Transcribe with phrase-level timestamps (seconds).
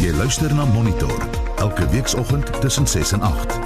[0.00, 1.28] Jy luister na Monitor
[1.60, 3.58] elke weekoggend tussen 6 en 8.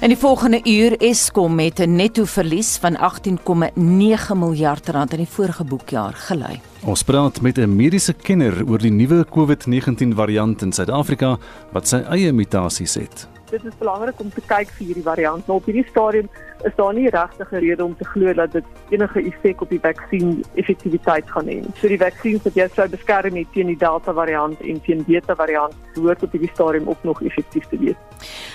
[0.00, 5.28] In die volgende uur Eskom met 'n netto verlies van 18,9 miljard rand in die
[5.28, 6.60] vorige boekjaar gelei.
[6.84, 11.38] Ons praat met 'n mediese kenner oor die nuwe COVID-19 variant in Suid-Afrika
[11.72, 13.33] wat sy eie mutasies het.
[13.54, 15.44] Dit is belangrik om te kyk vir hierdie variant.
[15.46, 16.26] Nou op hierdie stadium
[16.66, 19.78] is daar nie regtig 'n rede om te glo dat dit enige effek op die
[19.78, 21.58] vaksin effektiwiteit gaan hê.
[21.78, 25.34] So die vaksins wat jy sou beskerm het teen die Delta variant en teen Beta
[25.34, 27.94] variant, behoort op hierdie stadium ook nog effektief te wees.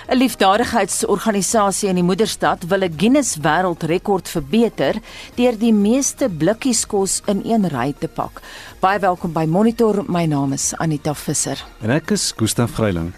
[0.10, 4.96] 'n Liefdadigheidsorganisasie in die moederstad wil 'n Guinness wêreldrekord verbeter
[5.36, 8.42] deur die meeste blikkies kos in een ry te pak.
[8.80, 10.04] Baie welkom by Monitor.
[10.08, 11.64] My naam is Anita Visser.
[11.82, 13.14] En ek is Gustaf Greiling.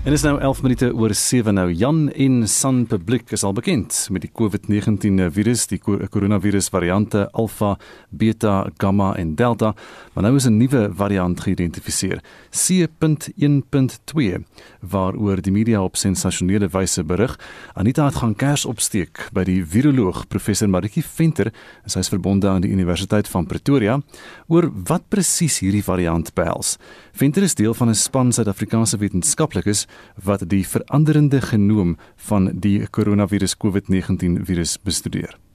[0.00, 1.66] En is nou 11 minute oor 7 nou.
[1.76, 7.74] Jan en San Publiek is al bekend met die COVID-19 virus, die koronavirus variante Alpha,
[8.08, 9.74] Beta, Gamma en Delta,
[10.20, 14.44] maar nou is 'n nuwe variant geïdentifiseer, C.1.2,
[14.80, 17.38] waaroor die media op sensasionele wyse berig.
[17.74, 21.52] Anita het gaan kers opsteek by die viroloog professor Maritjie Venter,
[21.86, 24.02] sy is verbonde aan die Universiteit van Pretoria,
[24.46, 26.76] oor wat presies hierdie variant behels.
[27.12, 29.86] Venter is deel van 'n span Suid-Afrikaanse wetenskaplikes
[30.22, 35.49] wat die veranderende genoom van die koronavirus COVID-19 virus bestudeer.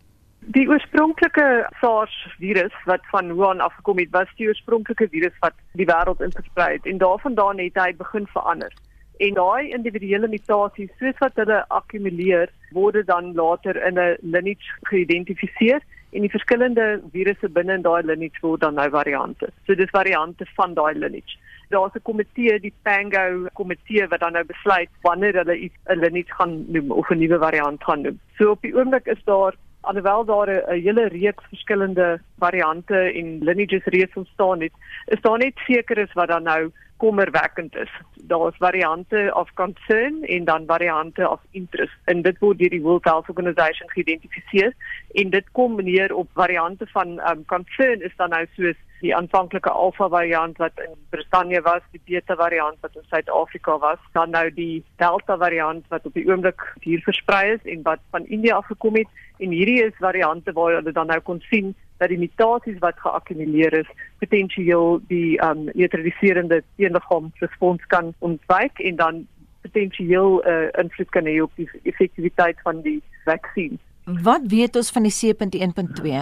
[0.54, 5.88] Die oorspronklike SARS virus wat van Wuhan afgekom het, was die oorspronklike virus wat die
[5.90, 8.74] wêreld ingesprei het en daarvandaan het hy begin verander.
[9.26, 15.82] En daai individuele mutasies, soos wat hulle akkumuleer, word dan later in 'n lineage geïdentifiseer
[16.14, 19.50] en die verskillende virusse binne in daai lineage word dan nou variante.
[19.66, 24.46] So dis variante van daai lineage daar's 'n komitee, die Pango komitee wat dan nou
[24.46, 28.20] besluit wanneer hulle iets 'n lineage gaan noem of 'n nuwe variant gaan noem.
[28.38, 33.86] So op die oomblik is daar alhoewel daar 'n hele reeks verskillende variante en lineages
[33.86, 34.74] reeds ontstaan het,
[35.06, 37.92] is daar net sekeres wat dan nou kommerwekkend is.
[38.14, 41.98] Daar's variante of concern en dan variante of interest.
[42.04, 44.74] En dit word deur die World Health Organization geïdentifiseer
[45.12, 48.76] en dit kom neer op variante van um, concern is dan nou soos
[49.06, 54.02] die aanvanklike alfa variant wat in Brittanje was, die beta variant wat in Suid-Afrika was,
[54.18, 58.26] dan nou die delta variant wat op die oomblik hier versprei is en wat van
[58.26, 62.20] India afgekom het en hierdie is variante waar hulle dan nou kon sien dat die
[62.20, 63.92] mutasies wat geakkumuleer is
[64.24, 69.26] potensieel die um neutraliserende teenliggaam respons kan ontwyk en dan
[69.62, 73.80] potensieel 'n uh, invloed kan hê op die effektiwiteit van die vaksin.
[74.06, 76.18] Wat weet ons van die C.1.2?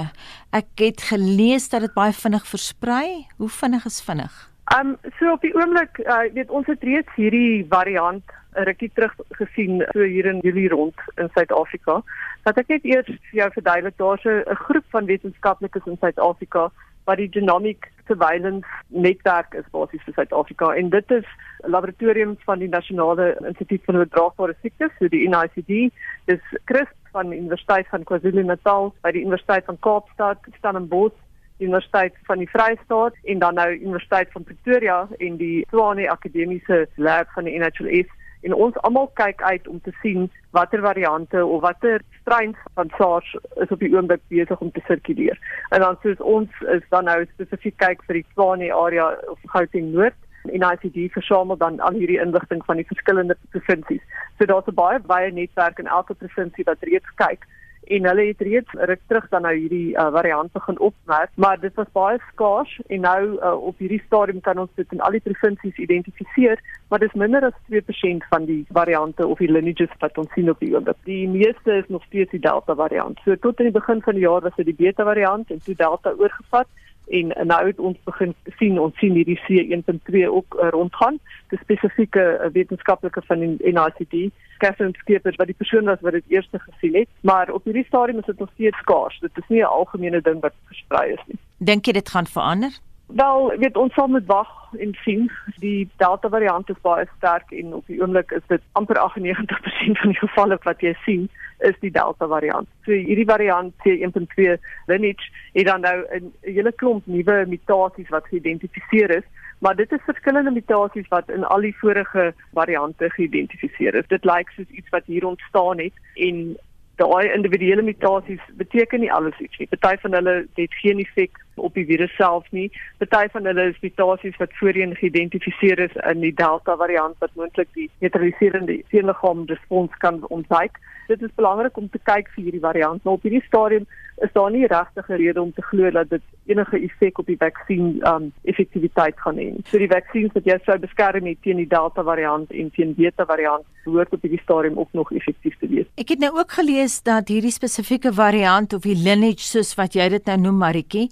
[0.56, 3.26] Ek het gelees dat dit baie vinnig versprei.
[3.36, 4.32] Hoe vinnig is vinnig?
[4.72, 8.24] Um so op die oomblik, uh, weet ons het reeds hierdie variant
[8.56, 12.02] 'n rukkie terug gesien so hier in Julie rond in Suid-Afrika.
[12.44, 16.72] Wat ek net eers vir jou verduidelik, daar's 'n groep van wetenskaplikes in Suid-Afrika
[17.04, 21.26] wat die genomic surveillance netwerk is basies vir Suid-Afrika en dit is
[21.68, 25.92] laboratoriums van die nasionale instituut vir oordraagbare siektes, so die NICD,
[26.26, 31.20] dis Chris van die Universiteit van KwaZulu-Natal, by die Universiteit van Kaapstad, Stellenbosch
[31.64, 37.30] Universiteit van die Vrystaat en dan nou Universiteit van Pretoria en die Tshwane Akademiese Lab
[37.36, 38.10] van die NHLS
[38.44, 43.36] en ons almal kyk uit om te sien watter variante of watter strains van SARS
[43.64, 45.40] is op die oomblik besig om te sirkuleer.
[45.70, 49.94] En dan soos ons is dan nou spesifiek kyk vir die Tshwane area of Gauteng
[49.94, 50.18] Noord
[50.52, 54.02] en ICD versamel dan al hierdie inligting van die verskillende provinsies.
[54.38, 57.48] So daar's 'n baie baie netwerk in elke provinsie wat reeds kyk
[57.88, 61.74] en hulle het reeds ruk terug dan nou hierdie uh, variant begin opmerk, maar dit
[61.76, 65.24] was baie skaars en nou uh, op hierdie stadium kan ons dit in al die
[65.24, 70.32] provinsies identifiseer, maar dis minder as 2% van die variante of die lineages wat ons
[70.36, 71.00] sien op die oomblik.
[71.10, 73.20] Die meeste is nog steeds die Delta variant.
[73.26, 75.76] So tot in die begin van die jaar was dit die Beta variant en toe
[75.76, 76.68] Delta oorgevat
[77.08, 81.20] en nou het ons begin sien ons sien hierdie C1.2 ook uh, rondgaan.
[81.50, 86.24] Dis spesifieke uh, wetenskaplike van die NICD Catherine Skeepers wat die persoon was wat dit
[86.28, 89.20] eerste gesien het, maar op hierdie stadium is dit nog steeds skaars.
[89.20, 91.40] Dit is nie 'n algemene ding wat versprei is nie.
[91.58, 92.72] Dink jy dit gaan verander?
[93.06, 94.50] Wel, weet ons sal moet wag
[94.80, 95.32] en sien.
[95.60, 100.10] Die Delta variant is baie sterk en op die oomblik is dit amper 98% van
[100.10, 101.30] die gevalle wat jy sien
[101.64, 102.68] is die Delta variant.
[102.86, 104.58] So hierdie variant C1.2
[104.92, 109.28] lineage het dan nou 'n hele klomp nuwe mutasies wat geïdentifiseer is
[109.64, 114.08] maar dit is verskillende mutasies wat in al die vorige variante geïdentifiseer is.
[114.08, 115.96] Dit lyk soos iets wat hier ontstaan het
[116.28, 116.58] en
[117.02, 119.68] daai individuele mutasies beteken nie alles iets nie.
[119.68, 122.70] Party van hulle het geen effek op die virus self nie.
[123.02, 127.70] Party van hulle is mutasies wat voorheen geïdentifiseer is in die Delta variant wat moontlik
[127.74, 130.78] die neutraliserende teenliggaam respons kan ontwyk.
[131.08, 133.04] Dit is belangrik om te kyk vir hierdie variant.
[133.04, 133.90] Nou op hierdie stadium
[134.24, 137.38] is daar nie regtig 'n rede om te glo dat dit enige effek op die
[137.38, 139.50] vaksin um effektiwiteit gaan hê.
[139.66, 143.66] So die vaksins wat jy sou beskerm teen die Delta variant en teen Beta variant
[143.86, 145.88] behoort op hierdie stadium ook nog effektief te wees.
[145.96, 150.10] Ek het nou ook gelees dat hierdie spesifieke variant of die lineage soos wat jy
[150.10, 151.10] dit nou noem Maritjie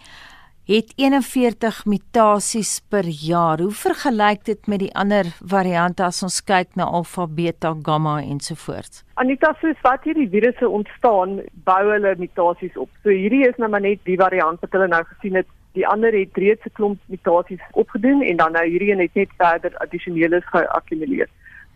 [0.72, 3.60] het 41 mutasies per jaar.
[3.60, 9.04] Hoe vergelyk dit met die ander variante as ons kyk na alfa, beta, gamma ensovoorts?
[9.20, 12.90] Anita, soos wat hierdie virusse ontstaan, bou hulle mutasies op.
[13.04, 15.50] So hierdie is nou maar net die variant wat hulle nou gesien het.
[15.76, 19.36] Die ander het reeds 'n klomp mutasies opgedoen en dan nou hierdie een het net
[19.38, 21.28] verder addisionele geakkumuleer.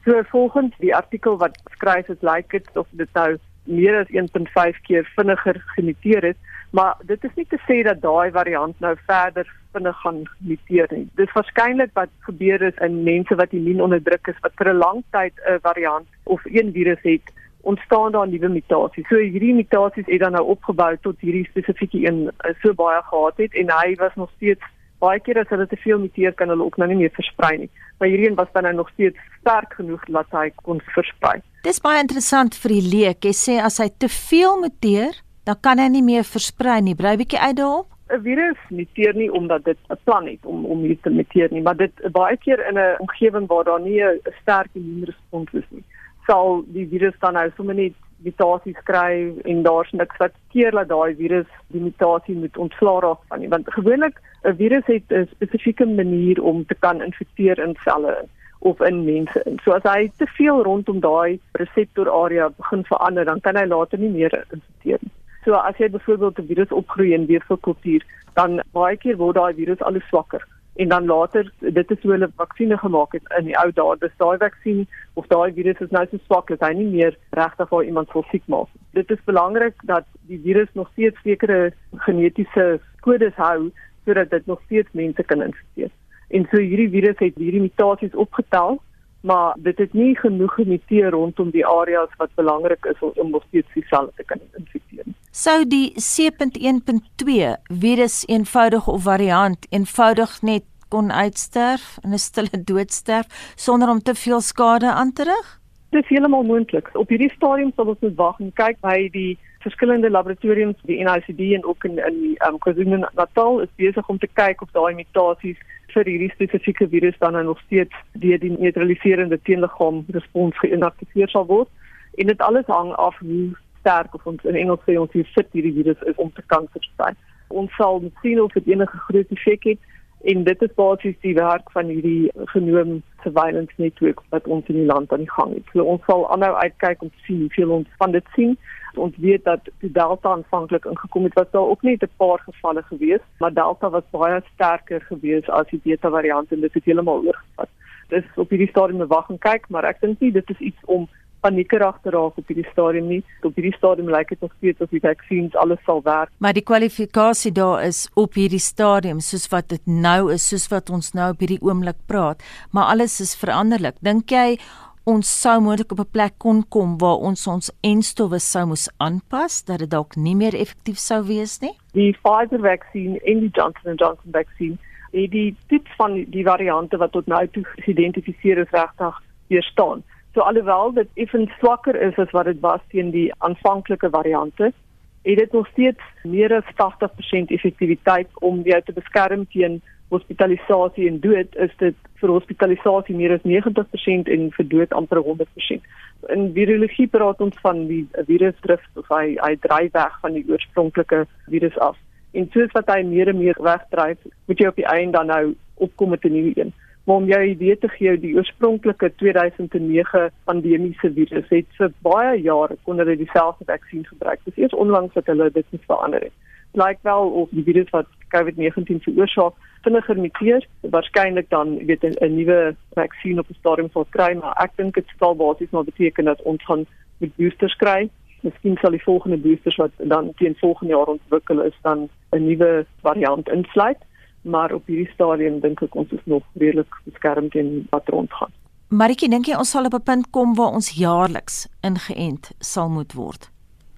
[0.06, 4.82] So volgens die artikel wat skryf het, lyk dit of dit nou meer as 1.5
[4.88, 6.38] keer vinniger gemuteer het
[6.76, 10.18] maar dit is nie te sê dat daai variant nou verder vinnig gaan
[10.50, 11.06] muteer nie.
[11.20, 15.00] Dis waarskynlik wat gebeur is in mense wat immuun onderdruk is wat vir 'n lang
[15.16, 17.32] tyd 'n variant of een virus het
[17.62, 19.08] ontstaan daar nuwe mutasies.
[19.08, 23.38] So hierdie mutasies het dan nou opgebou tot hierdie spesifieke een eh, so baie gehad
[23.38, 24.64] het en hy was nog steeds
[25.00, 27.72] baie keer as hulle te veel muteer kan hulle ook nou nie meer versprei nie.
[27.98, 31.42] Maar hierdie een was dan nou nog steeds sterk genoeg dat hy kon versprei.
[31.66, 33.26] Dis baie interessant vir die leek.
[33.26, 35.16] Jy sê as hy te veel muteer,
[35.50, 36.94] dan kan hy nie meer versprei nie.
[36.94, 37.88] Bly bietjie uit daarop.
[38.14, 41.64] 'n Virus muteer nie omdat dit 'n plan het om om hier te muteer nie,
[41.66, 45.84] maar dit baie keer in 'n omgewing waar daar nie 'n sterk immuunrespons is nie,
[46.28, 50.88] sal die virus dan nou sommer net mutasies kry en daar's niks wat keer dat
[50.88, 55.28] daai virus die mutasie moet ontslaa raak van nie, want gewoonlik 'n virus het 'n
[55.32, 58.28] spesifieke manier om te kan infekteer in selle
[58.66, 59.42] of in mense.
[59.64, 64.02] So as hy te veel rondom daai reseptor area begin verander, dan kan hy later
[64.02, 65.14] nie meer infekteer nie.
[65.46, 68.04] So as jy byvoorbeeld 'n virus opgroei in weefselkultuur,
[68.34, 70.42] dan baie keer word daai virus al swakker
[70.76, 73.96] en dan later dit is hoe hulle vaksines gemaak het in die ou dae.
[74.00, 74.82] Dis daai vaksin
[75.14, 78.24] of daai virus is nou so swak dat hy nie meer regtig vir iemand sou
[78.32, 78.72] siek maak.
[78.98, 81.72] Dit is belangrik dat die virus nog steeds sekere
[82.08, 82.66] genetiese
[83.08, 83.72] kodes hou
[84.06, 85.94] sodat dit nog steeds mense kan infekteer.
[86.36, 88.82] En so hierdie virus het hierdie mutasies opgetel
[89.26, 93.74] maar dit het nie genoeg gemuteer rondom die areas wat belangrik is om nog steeds
[93.74, 95.08] die selle te kan infekteer.
[95.32, 97.48] Sou die C.1.2
[97.86, 104.00] virus eenvoudig of variant eenvoudig net kon uitsterf en 'n stille dood sterf sonder om
[104.00, 105.60] te veel skade aan te rig?
[105.90, 106.90] Dit is heeltemal moontlik.
[106.94, 111.40] Op hierdie stadium sal ons moet wag en kyk by die verskillende laboratoriums, die NICD
[111.58, 115.58] en ook in in die um, KwaZulu-Natal is besig om te kyk of daai mutasies
[115.96, 121.72] vir hierdie spesifieke virus dan nog steeds deur die neutraliserende teenliggaam respons geïnaktiveer sal word.
[122.20, 125.52] En dit alles hang af hoe sterk of ons in Engels sê ons hoe fit
[125.56, 127.14] hierdie virus is om te kan versprei.
[127.48, 129.92] Ons sal sien of dit enige groot effek het
[130.32, 134.90] en dit is basies die werk van hierdie genoom surveillance netwerk wat ons in die
[134.90, 135.68] land aan die gang het.
[135.74, 138.58] So ons sal aanhou uitkyk om te sien hoeveel ons van dit sien
[138.98, 142.84] ons weet dat die Delta aanvanklik ingekom het was daar ook net 'n paar gevalle
[142.84, 147.26] gewees, maar Delta was baie sterker gewees as die Beta variant en dit het heeltemal
[147.26, 147.70] oorgevat.
[148.10, 150.86] Dis op hierdie stadium 'n wag en kyk, maar ek dink nie dit is iets
[150.86, 151.08] om
[151.46, 153.22] paniekerig te raak op hierdie stadium nie.
[153.46, 156.32] Op hierdie stadium lyk dit nog steeds of die vaksines alles sal werk.
[156.38, 160.90] Maar die kwalifikasie daar is op hierdie stadium soos wat dit nou is, soos wat
[160.90, 164.00] ons nou op hierdie oomblik praat, maar alles is veranderlik.
[164.06, 164.58] Dink jy
[165.06, 169.64] ons sou moontlik op 'n plek kon kom waar ons ons enstowwe sou moes aanpas
[169.66, 171.76] dat dit dalk nie meer effektief sou wees nie.
[171.94, 174.80] Die Pfizer vaksin en die Johnson & Johnson vaksin,
[175.12, 180.04] het die tipe van die variante wat tot nou toe geïdentifiseer is regtig weerstaan.
[180.34, 184.74] So alhoewel dit effens swakker is as wat dit was teen die aanvanklike variante,
[185.22, 189.82] het dit nog steeds meer as 80% effektiwiteit om jou te beskerm teen
[190.14, 195.90] hospitalisasie en dood is dit vir hospitalisasie meer as 90% en vir dood amper 100%.
[196.36, 201.26] In virologie praat ons van die virusdrif of hy hy dryf weg van die oorspronklike
[201.50, 201.98] virus af.
[202.36, 205.44] En soos wat hy meer en meer wegdryf, moet jy op die einde dan nou
[205.76, 206.74] opkom met 'n nuwe een.
[207.06, 212.78] Maar om jou idee te gee, die oorspronklike 2009 pandemiese virus het vir baie jare
[212.84, 214.40] kon hulle dieselfde vaksin gebruik.
[214.44, 216.34] Dis eers onlangs dat hulle dit moet verander het.
[216.72, 219.54] Lyk wel of die virus wat COVID-19 veroorsaak
[219.86, 224.72] vinniger muteer, waarskynlik dan weet 'n nuwe vaksin op 'n stadium sal kry, maar ek
[224.76, 226.86] dink dit sal basies maar beteken dat ons gaan
[227.18, 228.10] met boosters kry.
[228.42, 232.86] Miskien sal die volgende boosters wat dan teen volgende jaar ontwikkel is dan 'n nuwe
[233.02, 234.02] variant insluit,
[234.42, 238.52] maar op hierdie stadium dink ek ons is nog redelik beskerm teen wat rondgaan.
[238.88, 243.14] Maritjie, dink jy ons sal op 'n punt kom waar ons jaarliks ingeënt sal moet
[243.14, 243.50] word?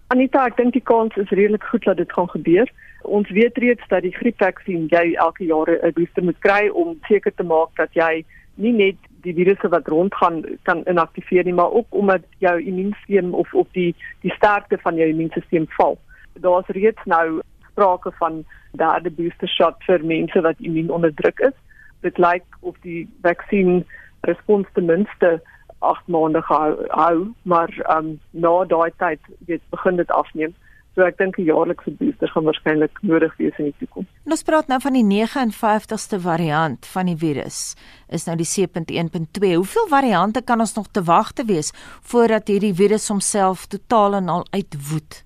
[0.08, 2.72] Anita, ek dink die kans is redelik goed dat dit gaan gebeur.
[3.08, 7.34] Ons weet reeds dat die griepvaksin jy elke jaar 'n booster moet kry om seker
[7.36, 11.88] te maak dat jy nie net die virusse wat rondgaan kan inaktiveer nie, maar ook
[11.90, 15.98] omdat jou immuunstelsel of of die die sterkte van jou immuunstelsel val.
[16.34, 21.58] Daar's reeds nou sprake van derde booster shot vir mense wat immuunonderdruk is.
[22.02, 23.86] Dit lyk of die vaksin
[24.22, 25.42] respons ten minste
[25.80, 30.56] 8 maande gehou, hou, maar um, na daai tyd weet begin dit afneem.
[30.98, 34.08] So ek dink 'n jaarlikse booster gaan waarskynlik nodig wees in die toekoms.
[34.26, 37.76] Ons praat nou van die 59ste variant van die virus.
[38.10, 39.54] Is nou die 7.1.2.
[39.62, 41.70] Hoeveel variante kan ons nog te wag te wees
[42.02, 45.22] voordat hierdie virus homself totaal en al uitwoed?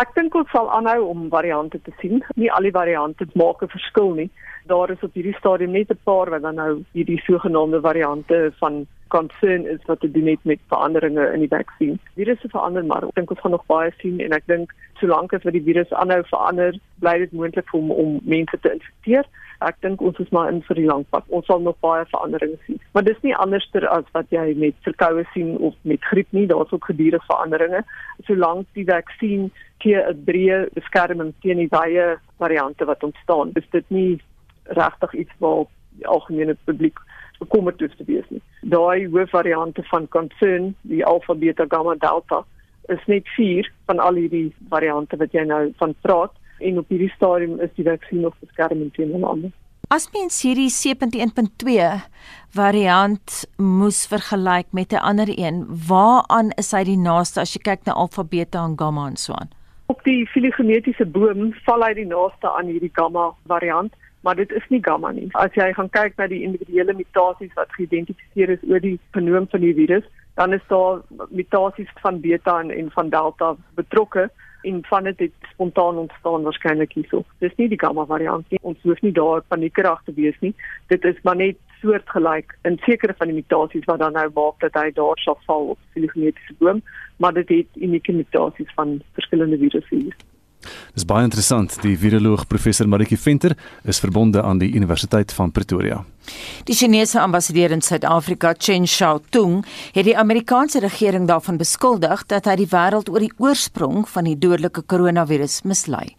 [0.00, 2.24] Ek dink ons sal aanhou om variante te sien.
[2.34, 4.30] Nie al die variante maak 'n verskil nie.
[4.64, 8.86] Daar is op hierdie stadium net 'n paar wat dan nou hierdie sogenaamde variante van
[9.08, 11.98] concern is wat te doen het met veranderinge in die vaksin.
[12.14, 15.44] Virusse verander maar ek dink ons gaan nog baie sien en ek dink solank as
[15.44, 19.28] wat die virus aanhou verander, bly dit moontlik hom om mense te infekteer.
[19.64, 21.24] Ek dink ons is maar in vir die lang pad.
[21.32, 22.80] Ons sal nog baie veranderinge sien.
[22.92, 26.44] Maar dis nie anderster as wat jy met verkoue sien of met griep nie.
[26.50, 27.82] Daar's ook gedurende veranderinge.
[28.28, 29.50] Solank die vaksin
[29.84, 34.20] teen 'n breë beskerming teen die baie variante wat ontstaan, is dit nie
[34.64, 36.98] regtig iets wat die algemene publiek
[37.38, 38.42] hoef te wees nie.
[38.60, 42.44] Daai hoofvariante van concern, die alpha, beta, gamma, delta,
[42.88, 47.12] is net 4 van al hierdie variante wat jy nou van praat en op hierdie
[47.16, 49.52] stadium is die vaksin nog beskermend teen ander.
[49.88, 51.84] As mens hierdie 7.1.2
[52.56, 57.86] variant moes vergelyk met 'n ander een, waaraan is hy die naaste as jy kyk
[57.86, 59.50] na alpha, beta en gamma en so aan?
[59.86, 63.94] Op die filogenetiese boom val hy die naaste aan hierdie gamma variant
[64.26, 65.28] maar dit is nie gamma nie.
[65.38, 69.62] As jy gaan kyk na die individuele mutasies wat geïdentifiseer is oor die genoom van
[69.62, 74.26] die virus, dan is daar mutasies van beta en, en van delta betrokke
[74.66, 77.22] en van dit het spontaan ontstaan waarskynlik hierso.
[77.38, 78.58] Dis nie die gamma variant nie.
[78.66, 80.54] Ons hoef nie daar paniekerig te wees nie.
[80.90, 84.74] Dit is maar net soortgelyk in sekere van die mutasies wat dan nou maak dat
[84.82, 86.82] hy daar sal val op die genetiese boom,
[87.22, 90.16] maar dit het unieke mutasies van verskillende virusse hier.
[90.94, 91.78] Dis baie interessant.
[91.82, 96.04] Die viroloog professor Maritjie Venter is verbonde aan die Universiteit van Pretoria.
[96.64, 102.56] Die Chinese ambassadeur in Suid-Afrika, Chen Xiaotung, het die Amerikaanse regering daarvan beskuldig dat hy
[102.62, 106.16] die wêreld oor die oorsprong van die dodelike koronavirus mislei.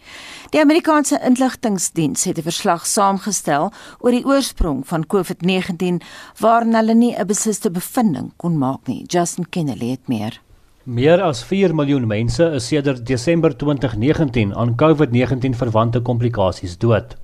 [0.55, 6.01] Die Amerikaanse inligtingdiens het 'n verslag saamgestel oor die oorsprong van COVID-19
[6.39, 9.03] waarin hulle nie 'n besliste bevinding kon maak nie.
[9.07, 10.46] Justin Kennedy het meer.
[10.87, 17.17] Meer as 4 miljoen mense is sedert Desember 2019 aan COVID-19 verwante komplikasies dood.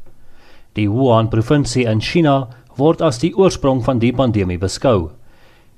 [0.76, 5.14] Die Wuhan provinsie in China word as die oorsprong van die pandemie beskou.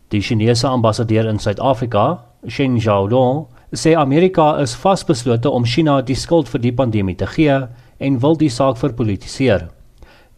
[0.10, 6.50] Die Chinese ambassadeur in Suid-Afrika, Shen Xiaodong, sê Amerika is vasbeslote om China die skuld
[6.50, 7.68] vir die pandemie te gee
[8.02, 9.70] en wil die saak verpolitiseer.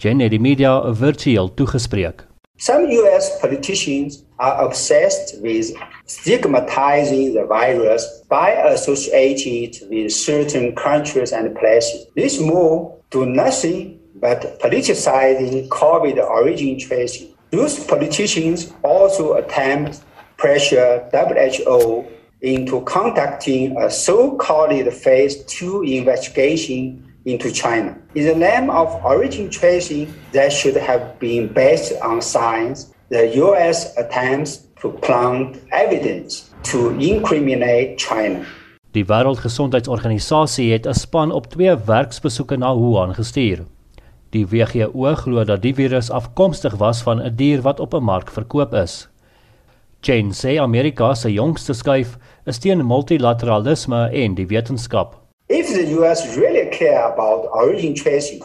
[0.03, 2.27] Jen het die media virtueel toegespreek.
[2.59, 5.71] Some US politicians are obsessed with
[6.07, 12.07] stigmatizing the virus by associating it with certain countries and places.
[12.15, 17.29] This move do nothing but politicizing COVID origin tracing.
[17.51, 20.01] Those politicians also attempt
[20.37, 22.07] pressure WHO
[22.41, 27.93] into conducting a so-called phase two investigation into China.
[28.13, 33.95] In the name of origin tracing that should have been based on science, the US
[33.97, 38.39] attempts to plant evidence to incriminate China.
[38.91, 43.65] Die Wêreldgesondheidsorganisasie het 'n span op twee werksbesoeke na Wuhan gestuur.
[44.29, 48.31] Die WHO glo dat die virus afkomstig was van 'n dier wat op 'n mark
[48.31, 49.09] verkoop is.
[50.01, 55.26] Chen sê Amerika se jongste skuif is teen multilateralisme en die wetenskap.
[55.49, 58.41] If the US really care about origin tracing,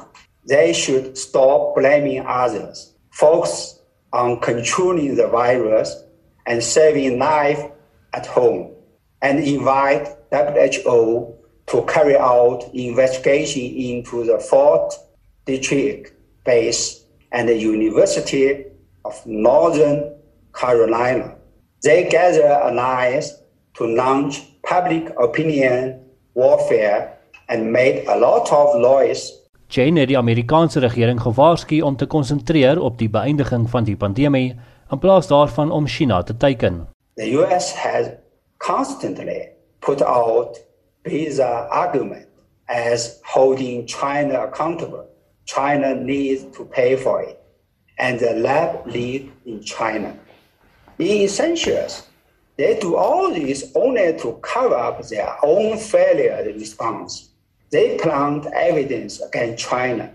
[0.46, 3.80] they should stop blaming others, focus
[4.12, 6.04] on controlling the virus
[6.46, 7.60] and saving life
[8.12, 8.72] at home,
[9.20, 11.34] and invite WHO
[11.66, 14.94] to carry out investigation into the Fort
[15.46, 16.12] Detrick
[16.44, 18.64] base and the University
[19.04, 20.14] of Northern
[20.54, 21.36] Carolina.
[21.82, 23.42] They gather allies
[23.74, 26.01] to launch public opinion
[26.32, 29.32] warfare and made a lot of noise.
[29.66, 34.58] Jane het die Amerikaanse regering gewaarsku om te konsentreer op die beëindiging van die pandemie
[34.90, 36.88] in plaas daarvan om China te teiken.
[37.14, 38.06] The US has
[38.58, 39.48] constantly
[39.78, 40.60] put out
[41.02, 42.26] bizarre argument
[42.66, 45.04] as holding China accountable.
[45.44, 47.36] China needs to pay for it
[47.98, 50.14] and the lab leak in China.
[50.98, 52.02] In essentials,
[52.62, 57.30] They do all this only to cover up their own failure response.
[57.72, 60.10] They plant evidence against China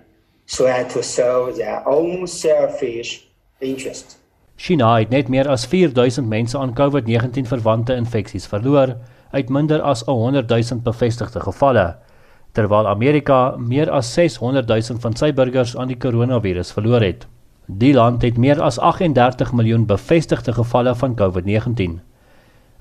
[0.46, 3.28] so as to serve their own selfish
[3.60, 4.16] interest.
[4.56, 8.96] China het net meer as 4000 mense aan COVID-19 verwante infeksies verloor
[9.36, 11.98] uit minder as 100 000 bevestigde gevalle,
[12.56, 17.28] terwyl Amerika meer as 600 000 van sy burgers aan die koronavirus verloor het.
[17.66, 22.00] Die land het meer as 38 miljoen bevestigde gevalle van COVID-19.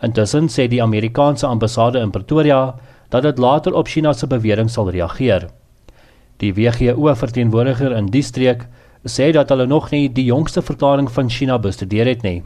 [0.03, 2.75] Intussen sê die Amerikaanse ambassade in Pretoria
[3.09, 5.49] dat dit later op China se bewering sal reageer.
[6.37, 8.67] Die WHO verteenwoordiger in die streek
[9.09, 12.43] sê dat hulle nog nie die jongste verklaring van China bestudeer het nie.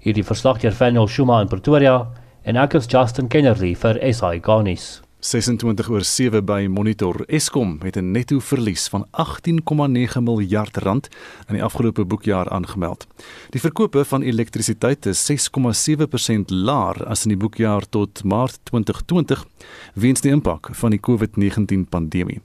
[0.00, 2.06] Hierdie verslag deur Faniel Shuma in Pretoria
[2.44, 5.00] en ek is Justin Kennerly vir SI Garnis.
[5.20, 7.24] 26 oor 7 by Monitor.
[7.28, 11.08] Eskom het 'n netto verlies van 18,9 miljard rand
[11.48, 13.06] in die afgelope boekjaar aangemeld.
[13.50, 19.46] Die verkope van elektrisiteit is 6,7% laer as in die boekjaar tot Maart 2020
[19.94, 22.40] weens die impak van die COVID-19 pandemie.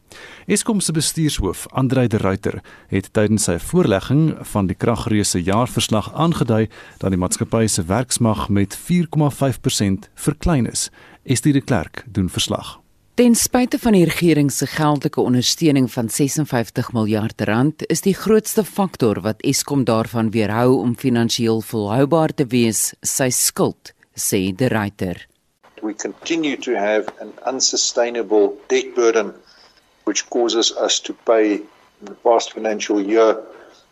[0.46, 6.70] Eskom se bestuurshoof, Andrei de Ruyter, het tydens sy voorlegging van die kragreuse jaarverslag aangedui
[6.98, 10.91] dat die maatskappy se werksmag met 4,5% verklein is
[11.25, 12.79] Estie de Klerk doen verslag.
[13.13, 18.62] Ten spyte van die regering se geldelike ondersteuning van 56 miljard rand, is die grootste
[18.63, 25.24] faktor wat Eskom daarvan weerhou om finansiëel volhoubaar te wees, sy skuld, sê de Ruyter.
[25.82, 29.34] We continue to have an unsustainable debt burden
[30.03, 33.39] which causes us to pay in the past financial year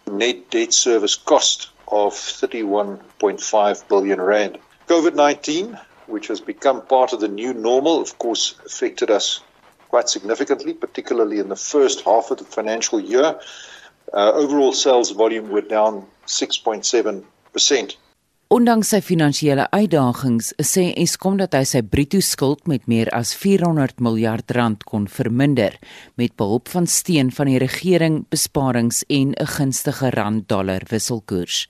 [0.05, 4.61] net debt service cost of 31.5 billion rand.
[4.85, 5.73] COVID-19
[6.07, 9.41] which has become part of the new normal, of course, affected us
[9.89, 13.39] quite significantly, particularly in the first half of the financial year.
[14.13, 17.95] Uh, overall sales volume were down 6.7%.
[18.53, 23.97] Ondanks sy finansiële uitdagings, sê Eskom dat hy sy bruto skuld met meer as 400
[24.03, 25.79] miljard rand kon verminder
[26.21, 31.65] met behulp van steun van die regering, besparings en 'n gunstige rand-dollar wisselkoers.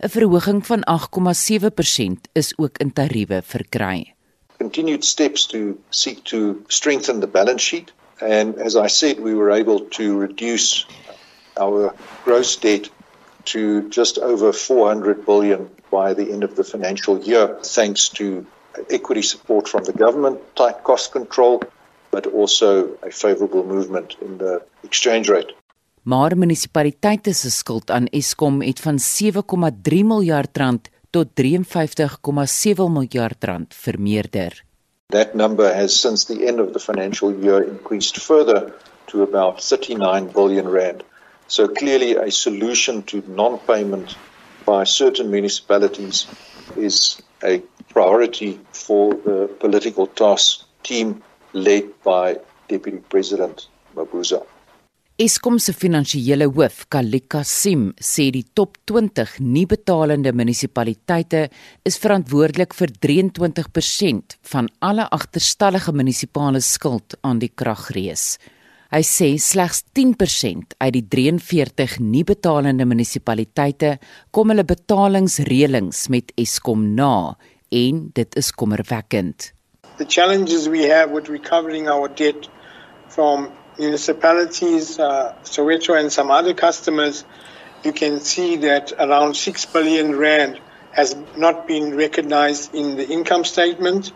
[0.00, 4.14] 'n verhoging van 8,7% is ook in tariewe verkry.
[4.56, 9.50] Continued steps to seek to strengthen the balance sheet and as I said we were
[9.50, 10.86] able to reduce
[11.60, 12.90] our gross debt
[13.44, 18.46] to just over 400 billion by the end of the financial year thanks to
[18.90, 21.62] equity support from the government tight cost control
[22.10, 25.52] but also a favorable movement in the exchange rate
[26.04, 33.74] maar munisipaliteite se skuld aan Eskom het van 7,3 miljard rand tot 53,7 miljard rand
[33.74, 34.64] vermeerder.
[35.06, 38.72] That number has since the end of the financial year increased further
[39.06, 41.02] to about 39 billion rand.
[41.46, 44.16] So clearly a solution to non-payment
[44.64, 46.26] by certain municipalities
[46.76, 47.62] is a
[47.92, 52.36] priority for the political task team led by
[52.68, 54.42] Deputy President Mabuza.
[55.14, 61.44] Eskom se finansiële hoof, Kalika Sim, sê die top 20 nie betalende munisipaliteite
[61.86, 68.40] is verantwoordelik vir 23% van alle agterstallige munisipale skuld aan die kragrees.
[68.90, 74.00] Hy sê slegs 10% uit die 43 nie betalende munisipaliteite
[74.34, 77.36] kom hulle betalingsreëlings met Eskom na
[77.70, 79.52] en dit is kommerwekkend.
[80.02, 82.50] The challenges we have with recovering our debt
[83.06, 87.24] from municipalities, uh, Soweto and some other customers,
[87.84, 90.60] you can see that around 6 billion rand
[90.92, 94.12] has not been recognized in the income statement.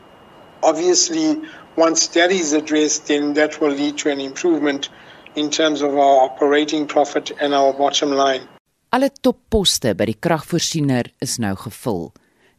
[0.62, 1.42] Obviously,
[1.76, 4.88] once that is addressed, then that will lead to an improvement
[5.34, 8.48] in terms of our operating profit and our bottom line.
[8.90, 12.08] Alle topposte by die kragvoorsiener is nou gevul.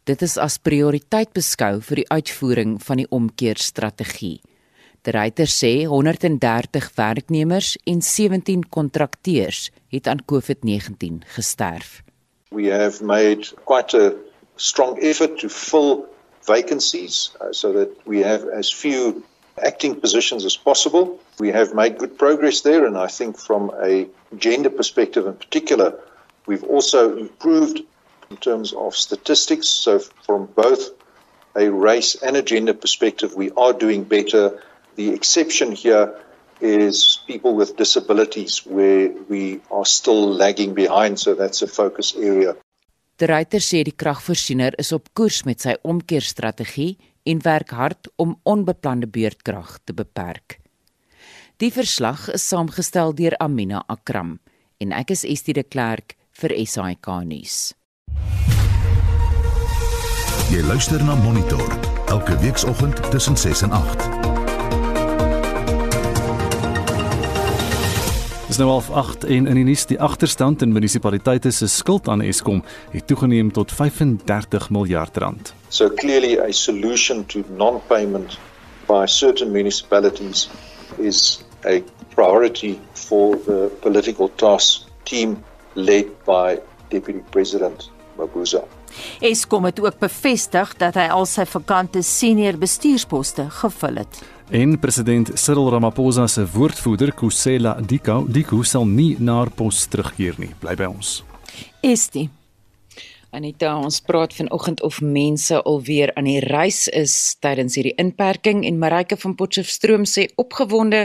[0.06, 4.38] Dit is as prioriteit beskou vir die uitvoering van die omkeerstrategie.
[5.06, 12.02] Die ryter sê 130 werknemers en 17 kontrakteurs het aan COVID-19 gesterf.
[12.52, 14.12] We have made quite a
[14.56, 16.06] strong effort to fill
[16.42, 19.24] vacancies uh, so that we have as few
[19.64, 21.20] acting positions as possible.
[21.40, 24.08] We have made good progress there and I think from a
[24.38, 25.94] gender perspective in particular
[26.46, 27.82] we've also improved
[28.30, 30.92] in terms of statistics so from both
[31.56, 34.62] a race and a gender perspective we are doing better
[35.00, 36.12] The exception here
[36.60, 42.56] is people with disabilities where we are still lagging behind so that's a focus area.
[43.16, 46.98] Die ryter sê die kragvoorsiener is op koers met sy omkeerstrategie
[47.32, 50.60] en werk hard om onbeplande beurtkrag te beperk.
[51.64, 54.36] Die verslag is saamgestel deur Amina Akram
[54.84, 57.60] en ek is Estie de Klerk vir SAK nuus.
[60.52, 61.72] Jy luister na Monitor
[62.12, 64.19] elke weekoggend tussen 6 en 8.
[68.50, 72.24] Dis nou half 8 en in die nuus die agterstand in munisipaliteite se skuld aan
[72.26, 75.52] Eskom het toegeneem tot 35 miljard rand.
[75.70, 78.40] So clearly a solution to non-payment
[78.88, 80.50] by certain municipalities
[80.98, 81.84] is a
[82.16, 85.38] priority for the political task team
[85.74, 86.58] led by
[86.90, 88.66] Deputy President Mabuza.
[89.22, 94.24] Eskom het ook bevestig dat hy al sy vakante senior bestuursposte gevul het.
[94.52, 100.40] En president Cyril Ramaphosa se woordvoerder Kusela Dikau, Diku sal nie na haar pos terugkeer
[100.42, 100.50] nie.
[100.64, 101.20] Bly by ons.
[101.86, 102.32] Estie
[103.30, 107.14] Anita, ons praat vanoggend of mense alweer aan die reis is
[107.46, 111.04] tydens hierdie inperking en Marike van Potchefstroom sê opgewonde,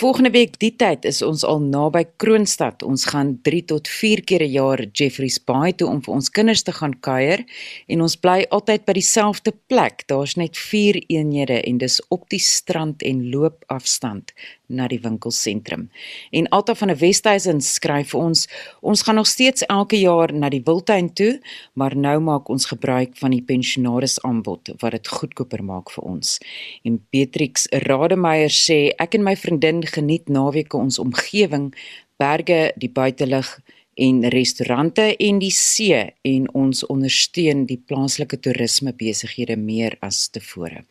[0.00, 2.80] volgende week die tyd is ons al naby Kroonstad.
[2.80, 6.62] Ons gaan 3 tot 4 keer 'n jaar Jeffreys Bay toe om vir ons kinders
[6.62, 7.44] te gaan kuier
[7.88, 10.08] en ons bly altyd by dieselfde plek.
[10.08, 14.32] Daar's net 4 eenhede en dis op die strand en loopafstand
[14.68, 15.88] na die winkelsentrum.
[16.30, 18.46] En Alta van die Westhuizen skryf vir ons,
[18.80, 21.36] ons gaan nog steeds elke jaar na die Wildtuin toe,
[21.74, 26.36] maar nou maak ons gebruik van die pensionaris aanbod wat dit goedkoper maak vir ons.
[26.84, 31.72] En Beatrix Rademeier sê ek en my vriendin geniet naweke ons omgewing,
[32.20, 33.58] berge, die buitelug
[33.96, 40.84] en restaurante en die see en ons ondersteun die plaaslike toerisme besighede meer as tevore.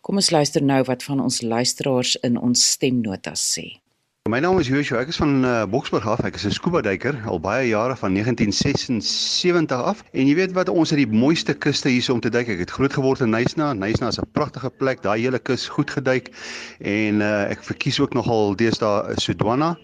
[0.00, 3.68] Kom ons luister nou wat van ons luisteraars in ons stemnotas sê.
[4.30, 6.20] My naam is Joshua, ek is van uh, Boksburg af.
[6.22, 10.04] Ek is 'n scuba duiker al baie jare van 1976 af.
[10.14, 12.46] En jy weet wat ons het die mooiste kuste hier om te duik.
[12.54, 13.72] Ek het groot geword in Nysna.
[13.74, 15.02] Nysna is 'n pragtige plek.
[15.02, 16.30] Daai hele kus goed geduik.
[16.78, 19.74] En uh, ek verkies ook nogal deesdae Sodwana.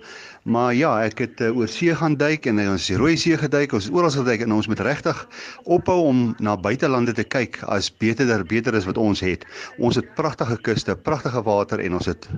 [0.42, 3.36] Maar ja, ek het uh, oor see gaan duik en ons het die Rooi See
[3.38, 5.18] geduik, ons het oral geduik en ons moet regtig
[5.64, 9.44] ophou om na buitelande te kyk as beter beter is wat ons het.
[9.78, 12.28] Ons het pragtige kuste, pragtige water en ons het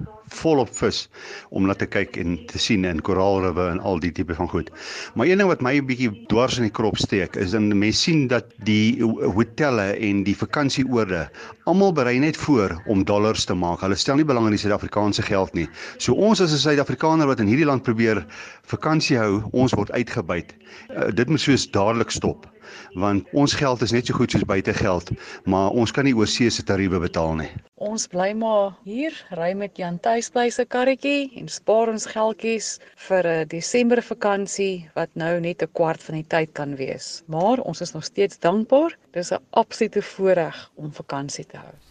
[0.41, 1.09] volop vis
[1.51, 4.71] om na te kyk en te sien in koraalriwe en al die tipe van goed.
[5.15, 8.01] Maar een ding wat my 'n bietjie dwars in die krop steek is dan mense
[8.01, 11.29] sien dat die hotelle en die vakansieoorde
[11.71, 13.85] almal berei net voor om dollars te maak.
[13.85, 15.69] Hulle stel nie belang in die Suid-Afrikaanse geld nie.
[16.03, 18.25] So ons as 'n Suid-Afrikaner wat in hierdie land probeer
[18.67, 20.55] vakansie hou, ons word uitgebuit.
[20.91, 22.49] Uh, dit moet soos dadelik stop
[22.95, 25.11] want ons geld is net so goed soos buitegeld,
[25.45, 27.51] maar ons kan nie oor see se tariewe betaal nie.
[27.91, 32.79] Ons bly maar hier, ry met Jan Tuispleise karretjie en spaar ons geldjies
[33.09, 37.23] vir 'n Desember vakansie wat nou net 'n kwart van die tyd kan wees.
[37.27, 38.97] Maar ons is nog steeds dankbaar.
[39.13, 41.90] Dis 'n absolute voorreg om vakansie te hou.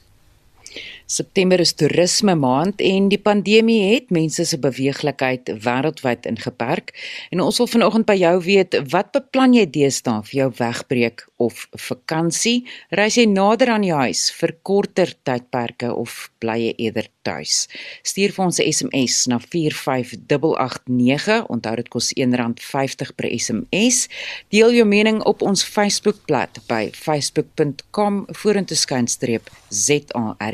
[1.09, 6.93] September is toerisme maand en die pandemie het mense se beweeglikheid wêreldwyd ingeperk.
[7.33, 11.65] En ons wil vanoggend by jou weet, wat beplan jy deesdae vir jou wegbreek of
[11.73, 12.67] vakansie?
[12.93, 17.65] Reis jy nader aan jou huis vir korter tydperke of bly jy eerder tuis?
[18.05, 21.49] Stuur vir ons 'n SMS na 45889.
[21.49, 24.07] Onthou dit kos R1.50 per SMS.
[24.49, 29.49] Deel jou mening op ons Facebookblad by facebook.com vorentoe skynstreep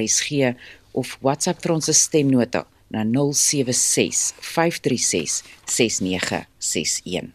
[0.07, 0.55] ZARSG
[0.91, 7.33] of WhatsApp vir ons stemnota na 076 536 6961.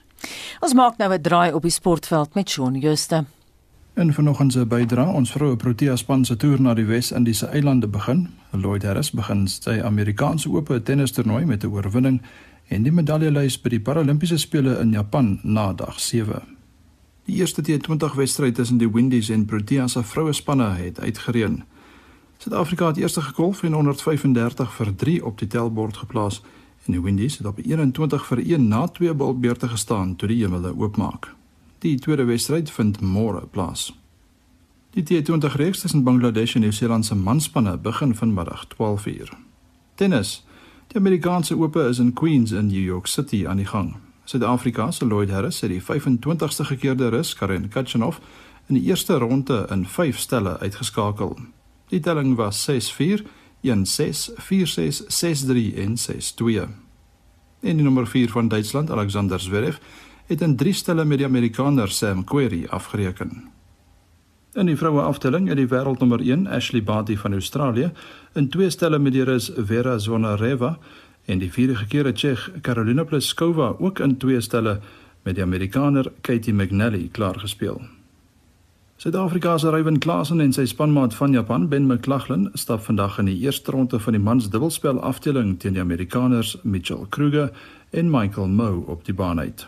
[0.61, 3.25] Ons maak nou 'n draai op die sportveld met Shaun Jooste.
[3.97, 8.29] In vanoggend se bydra, ons vroue Protea span se toer na die Wes-Indiese eilande begin.
[8.51, 12.23] Lloyd Harris begin sy Amerikaanse oop tennistoernooi met 'n oorwinning
[12.69, 16.43] en die medaljelys by die Paralimpiese spele in Japan na dag 7.
[17.25, 21.63] Die eerste T20 wedstryd tussen die Windies en Protea se vroue spanne het uitgereën.
[22.41, 26.39] Suid-Afrika het eers gekolf en 135 vir 3 op die tellbord geplaas
[26.87, 30.73] en die Windies het op 21 vir 1 na twee balbeurte gestaan toe die hemele
[30.77, 31.35] oopmaak.
[31.79, 33.91] Die tweede wedstryd vind môre plaas.
[34.97, 39.37] Die T20 reeks tussen Bangladesh en Nieu-Seeland se manspanne begin vanmiddag 12:00.
[39.95, 40.47] Tennis.
[40.87, 43.97] Die Amerikaanse Ope is in Queens in New York City aan die gang.
[44.25, 48.19] Suid-Afrika se Lloyd Harris het die 25ste gekeerde rus Karen Khachanov
[48.67, 51.37] in die eerste ronde in 5 stelle uitgeskakel.
[51.91, 53.25] Die telling was 6-4,
[53.63, 56.69] 1-6, 4-6, 6-3 en 6-2.
[57.61, 59.77] En die nommer 4 van Duitsland, Alexander Zverev,
[60.27, 63.51] het in drie stelle met die Amerikaner Sam Querrey afgereken.
[64.55, 67.91] In die vroue afdeling het die wêreldnommer 1 Ashley Barty van Australië
[68.35, 70.79] in twee stelle met die Rus Vera Zvonareva
[71.25, 74.81] en die vierde gekeerde Tsjech Karolina Pliskova ook in twee stelle
[75.23, 78.00] met die Amerikaner Katie McNally klaargespeel.
[79.01, 83.39] Suid-Afrika se Ryan Klasen en sy spanmaat van Japan Ben McLaughlin stap vandag in die
[83.47, 87.49] eerste ronde van die mans dubbelspel afdeling teen die Amerikaners Mitchell Kruger
[87.97, 89.65] en Michael Mou op die baan uit.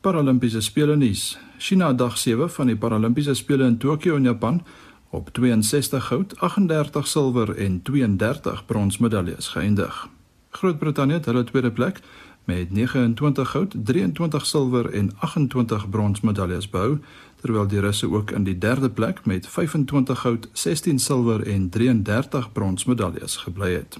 [0.00, 1.36] Paralimpiese spele nuus.
[1.58, 4.62] China dag 7 van die Paralimpiese spele in Tokio in Japan
[5.10, 10.08] op 62 goud, 38 silwer en 32 bronsmedaljes geëindig.
[10.50, 12.00] Groot-Brittanje het hulle tweede plek
[12.44, 16.98] met 29 goud, 23 silwer en 28 bronsmedaljes behou,
[17.42, 22.52] terwyl die Russe ook in die derde plek met 25 goud, 16 silwer en 33
[22.52, 23.98] bronsmedaljes gebly het.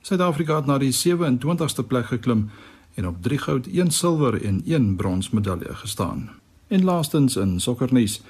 [0.00, 2.48] Suid-Afrika het na die 27ste plek geklim
[2.94, 6.30] en op 3 goud, 1 silwer en 1 bronsmedalje gestaan.
[6.68, 8.22] En laastens in sokkernuus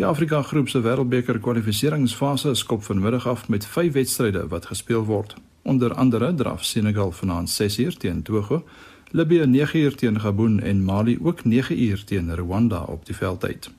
[0.00, 5.34] Die Afrika Groep se Wêreldbeker kwalifikasiefase skop vanmiddag af met 5 wedstryde wat gespeel word.
[5.62, 8.64] Onder andere draf Senegal vanaand 6uur teen Togo,
[9.12, 13.70] Libië 9uur teen Gabon en Mali ook 9uur teen Rwanda op die veldtyd.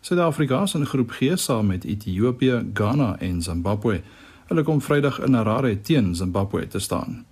[0.00, 4.00] Suid-Afrika is in groep G saam met Ethiopië, Ghana en Zimbabwe.
[4.46, 7.24] Hulle kom Vrydag in Harare teen Zimbabwe te staan.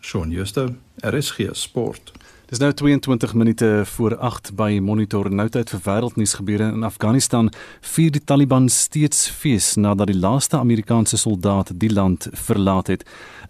[0.00, 2.12] Shaun Schuster, RSG Sport.
[2.50, 7.46] Dis nou 22 minute voor 8 by Monitor nou tyd vir wêreldnuus gebeure in Afghanistan.
[7.92, 13.04] Vier die Taliban steeds fees nadat die laaste Amerikaanse soldaat die land verlaat het.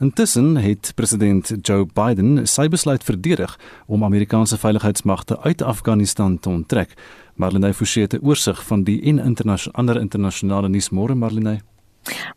[0.05, 6.93] Intussen het president Joe Biden sy besluit verdedig om Amerikaanse veiligheidsmagte uit Afghanistan te onttrek.
[7.41, 11.61] Marlene Forsie het 'n oorsig van die en internasionale ander internasionale nuus môre Marlene.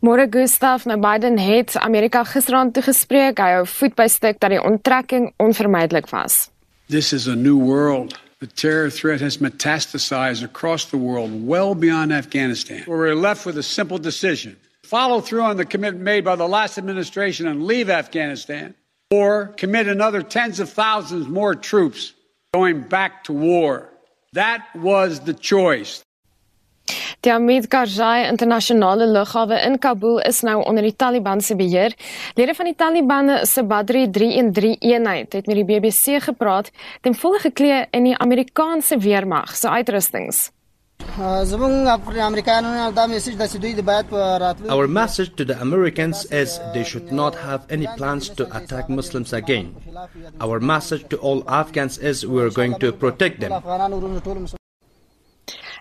[0.00, 3.38] Môre Gustaf, nou Biden het Amerika gisterand toegespreek.
[3.38, 6.53] Hy hou voet by stuk dat die onttrekking onvermydelik was.
[6.88, 8.18] This is a new world.
[8.40, 12.84] The terror threat has metastasized across the world, well beyond Afghanistan.
[12.86, 16.78] We're left with a simple decision follow through on the commitment made by the last
[16.78, 18.74] administration and leave Afghanistan,
[19.10, 22.12] or commit another tens of thousands more troops
[22.52, 23.90] going back to war.
[24.34, 26.04] That was the choice.
[27.24, 31.94] Die Hamid Karzai internasionale lughawe in Kabul is nou onder die Taliban se beheer.
[32.36, 36.68] Lede van die Taliban se Badri 313 eenheid het met die BBC gepraat
[37.00, 40.50] ten volle geklee in die Amerikaanse weermag se uitrustings.
[44.68, 49.32] Our message to the Americans is they should not have any plans to attack Muslims
[49.32, 49.74] again.
[50.40, 53.52] Our message to all Afghans is we are going to protect them.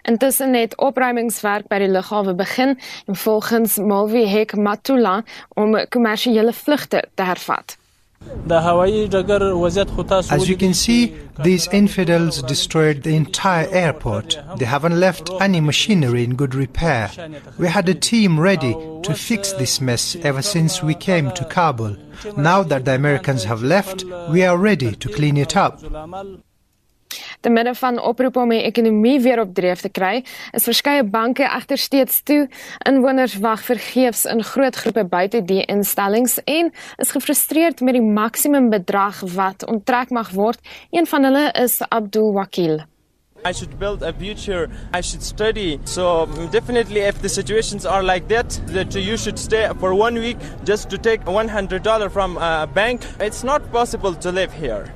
[0.03, 2.75] Intussen het opruimingswerk by die lughawe begin
[3.07, 5.21] en volgens Malvi Hek Matula
[5.55, 7.77] om kommersiële vlugte te hervat.
[10.29, 11.13] As you can see,
[11.43, 14.39] these infidels destroyed the entire airport.
[14.57, 17.09] They haven't left any machinery in good repair.
[17.57, 21.95] We had a team ready to fix this mess ever since we came to Kabul.
[22.37, 25.79] Now that the Americans have left, we are ready to clean it up.
[27.43, 30.21] Te midde van oproepe om die ekonomie weer op dreef te kry,
[30.55, 32.45] is verskeie banke egter steeds toe.
[32.87, 36.71] Inwoners wag vergeefs in groot groepe buite die instellings en
[37.03, 40.63] is gefrustreerd met die maksimum bedrag wat onttrek mag word.
[40.95, 42.79] Een van hulle is Abdul Wakil.
[43.43, 44.69] I should build a future.
[44.93, 45.81] I should study.
[45.83, 50.37] So definitely, if the situations are like that, that you should stay for one week
[50.63, 53.01] just to take $100 from a bank.
[53.19, 54.95] It's not possible to live here.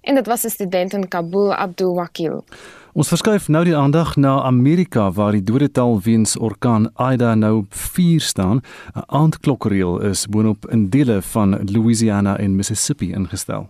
[0.00, 2.44] En dit was 'n student in Kabul, Abdul Wakil.
[2.92, 7.74] Ons verskuif nou die aandag na Amerika waar die dodetal weens orkaan Ida nou op
[7.74, 8.60] 4 staan.
[8.94, 13.68] 'n Aandklokreël is boonop in dele van Louisiana en Mississippi ingestel.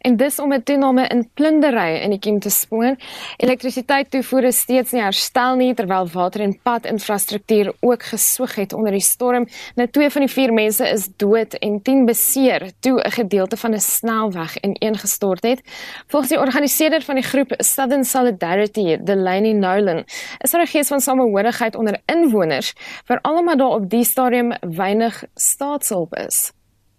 [0.00, 2.96] En dis om 'n toename in plundery in die kiem te spoor.
[3.36, 8.92] Elektrisiteit toevoer is steeds nie herstel nie terwyl water en padinfrastruktuur ook gesoog het onder
[8.92, 9.46] die storm.
[9.74, 13.74] Nou twee van die vier mense is dood en 10 beseer toe 'n gedeelte van
[13.74, 15.60] 'n snelweg ineengestort het.
[16.06, 20.04] Volgens die organiseerder van die groep Southern Solidarity, Delaney Nolan,
[20.38, 22.74] is daar 'n gees van samehorigheid onder inwoners,
[23.04, 26.52] veral omdat daar op die stadium weinig staatshulp is.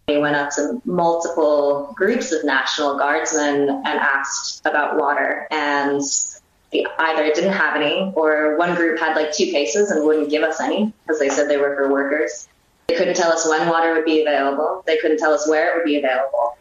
[0.07, 6.01] We went up to multiple groups of National Guardsmen and asked about water, and
[6.71, 10.43] the, either didn't have any, or one group had like two cases and wouldn't give
[10.43, 12.47] us any because they said they were for workers.
[12.87, 14.81] They couldn't tell us when water would be available.
[14.87, 16.57] They couldn't tell us where it would be available.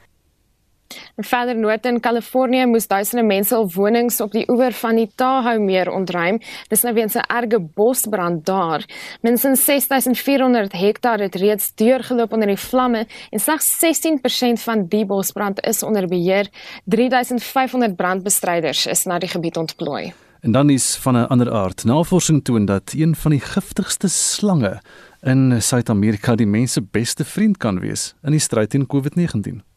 [1.16, 5.62] Verder noord in Kalifornië moes duisende mense op wonings op die oewer van die Tahoe
[5.64, 6.36] meer ontruim.
[6.68, 8.84] Dis nou weens 'n erge bosbrand daar.
[9.22, 15.60] Minstens 6400 hektaar het reeds deurgeloop onder die vlamme en slegs 16% van die bosbrand
[15.64, 16.48] is onder beheer.
[16.84, 20.12] 3500 brandbestryders is na die gebied ontplooi.
[20.40, 21.84] En dan is van 'n ander aard.
[21.84, 24.80] Navorsing toon dat een van die giftigste slange
[25.22, 29.75] in Suid-Amerika die mense beste vriend kan wees in die stryd teen COVID-19.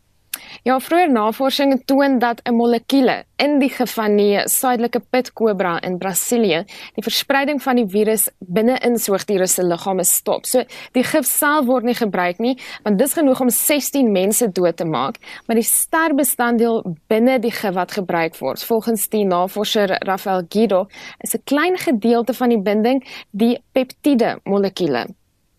[0.64, 5.98] Ja, vroeër navorsing toon dat 'n molekuule in die gif van die suidelike pitkobra in
[5.98, 6.64] Brasilië
[6.96, 10.46] die verspreiding van die virus binne in soogdiere se liggame stop.
[10.46, 14.78] So die gif self word nie gebruik nie, want dis genoeg om 16 mense dood
[14.78, 15.16] te maak,
[15.48, 20.88] maar die sterbestanddeel binne die gif wat gebruik word, volgens die navorser Rafael Guido,
[21.20, 25.08] is 'n klein gedeelte van die binding, die peptide molekuule.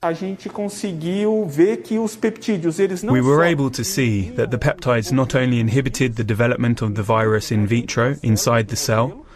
[0.02, 0.14] A
[0.50, 5.34] conseguiu ver que os peptídeos eles We were able to see that the peptides not
[5.34, 9.26] only inhibited the development of the virus in vitro inside the cell,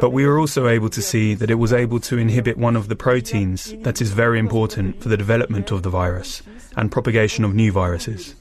[0.00, 2.88] but we were also able to see that it was able to inhibit one of
[2.88, 6.42] the proteins that is very important for the development of the virus
[6.76, 8.34] and propagation of new viruses.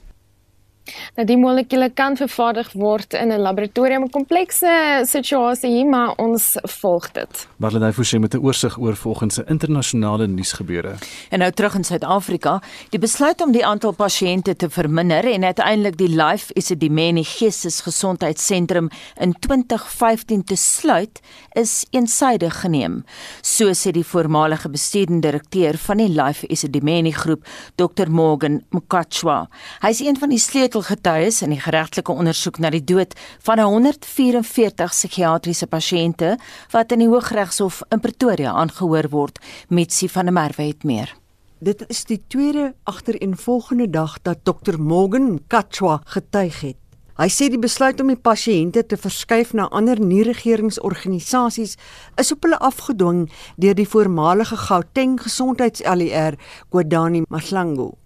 [1.15, 6.57] Nou die molekules kan vervaardig word in 'n laboratorium, 'n komplekse situasie hier, maar ons
[6.61, 7.47] volg dit.
[7.57, 10.95] Marlene Forsie met 'n oorsig oor volgens se internasionale nuusgebeure.
[11.29, 15.97] En nou terug in Suid-Afrika, die besluit om die aantal pasiënte te verminder en uiteindelik
[15.97, 21.19] die Life Isidimeni Geestesgesondheidssentrum in 2015 te sluit,
[21.51, 23.03] is eensaidig geneem.
[23.41, 29.47] So sê die voormalige bestuurende direkteur van die Life Isidimeni groep, Dr Morgan Mkachwa.
[29.83, 30.39] Hy is een van die
[30.79, 36.37] sleutelgetuies in die geregtelike ondersoek na die dood van 144 psigiatriese pasiënte
[36.71, 39.39] wat in die Hooggeregshof in Pretoria aangehoor word.
[39.69, 41.13] Mitsi van der Merwe het meer.
[41.59, 46.77] Dit is die tweede agtereenvolgende dag dat Dr Morgan Katchwa getuig het.
[47.19, 51.75] Hy sê die besluit om die pasiënte te verskuif na ander nie-regeringsorganisasies
[52.15, 53.25] is op hulle afgedwing
[53.59, 56.39] deur die voormalige Gauteng gesondheids-ALR,
[56.71, 57.97] Kodani Mahlangu.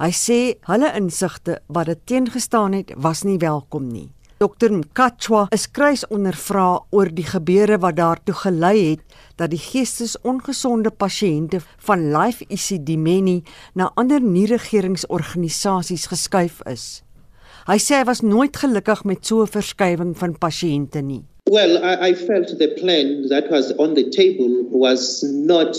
[0.00, 4.06] Hy sê hulle insigte wat dit teengestaan het, was nie welkom nie.
[4.40, 10.88] Dr Mkachwa is kruis ondervra oor die gebeure wat daartoe gelei het dat die geestesongesonde
[10.96, 13.42] pasiënte van Life Isidimeni
[13.76, 17.02] na ander nie-regeringsorganisasies geskuif is.
[17.68, 21.26] Hy sê hy was nooit gelukkig met so 'n verskywing van pasiënte nie.
[21.50, 25.76] Well, I, I felt the plan that was on the table was not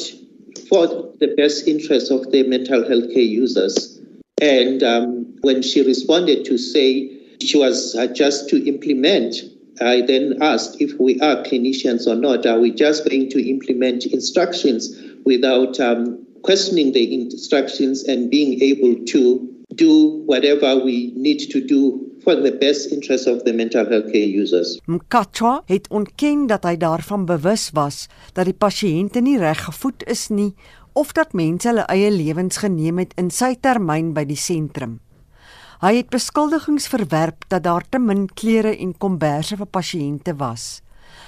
[0.69, 3.97] for the best interest of the mental health care users.
[4.41, 9.35] And um, when she responded to say she was uh, just to implement,
[9.79, 12.45] I then asked if we are clinicians or not.
[12.45, 14.89] Are we just going to implement instructions
[15.25, 22.11] without um, questioning the instructions and being able to do whatever we need to do
[22.23, 24.79] for the best interest of the mental health care users.
[24.85, 30.27] Mkachwa het ontken dat hy daarvan bewus was dat die pasiënte nie reg gevoed is
[30.29, 30.53] nie
[30.93, 34.99] of dat mense hulle eie lewens geneem het in sy termyn by die sentrum.
[35.81, 40.81] Hy het beskuldigings verwerp dat daar te min klere en komberse vir pasiënte was.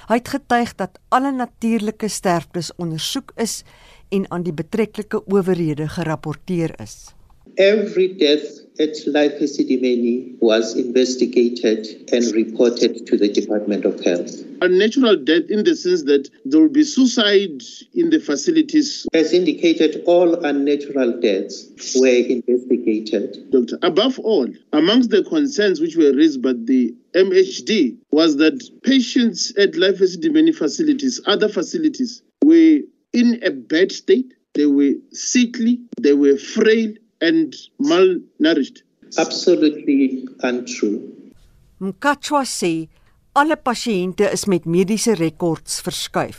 [0.08, 3.62] Hy het getuig dat alle natuurlike sterftes ondersoek is
[4.14, 7.14] en aan die betrekkelike owerhede gerapporteer is.
[7.58, 8.42] Every death
[8.80, 14.42] at Life Sidimeni was investigated and reported to the Department of Health.
[14.60, 17.62] A natural death in the sense that there will be suicide
[17.94, 19.06] in the facilities.
[19.12, 23.50] As indicated, all unnatural deaths were investigated.
[23.52, 29.56] Doctor, above all, amongst the concerns which were raised by the MHD was that patients
[29.56, 32.80] at Life Sidimeni facilities, other facilities, were
[33.12, 34.34] in a bad state.
[34.54, 36.94] They were sickly, they were frail,
[37.28, 37.54] and
[37.90, 38.82] malnourished.
[39.18, 41.00] Absolutely untrue.
[41.80, 42.88] Mkachwa sê
[43.34, 46.38] alle pasiënte is met mediese rekords verskuif.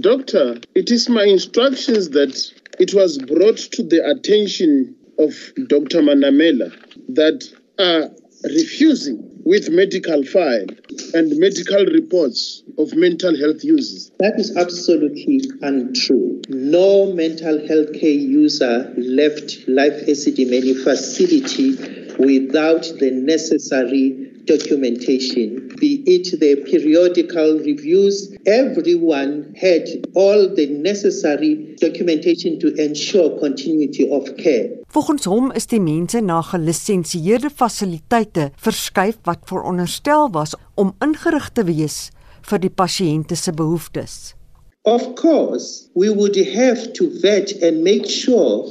[0.00, 2.34] Doctor, it is my instructions that
[2.78, 5.34] it was brought to the attention of
[5.66, 6.00] Dr.
[6.02, 6.70] Manamela
[7.08, 7.38] that
[7.78, 8.10] are
[8.44, 10.66] refusing with medical file
[11.14, 14.10] and medical reports of mental health users.
[14.18, 16.42] That is absolutely untrue.
[16.48, 21.76] No mental health care user left Life Acidimeni facility
[22.18, 28.34] without the necessary documentation, be it the periodical reviews.
[28.46, 34.68] Everyone had all the necessary documentation to ensure continuity of care.
[34.90, 41.64] Volgens hom is die mense na gelisensieerde fasiliteite verskuif wat veronderstel was om ingerig te
[41.64, 42.10] wees
[42.50, 44.34] vir die pasiënte se behoeftes.
[44.82, 48.64] Of course, we would have to vet and make sure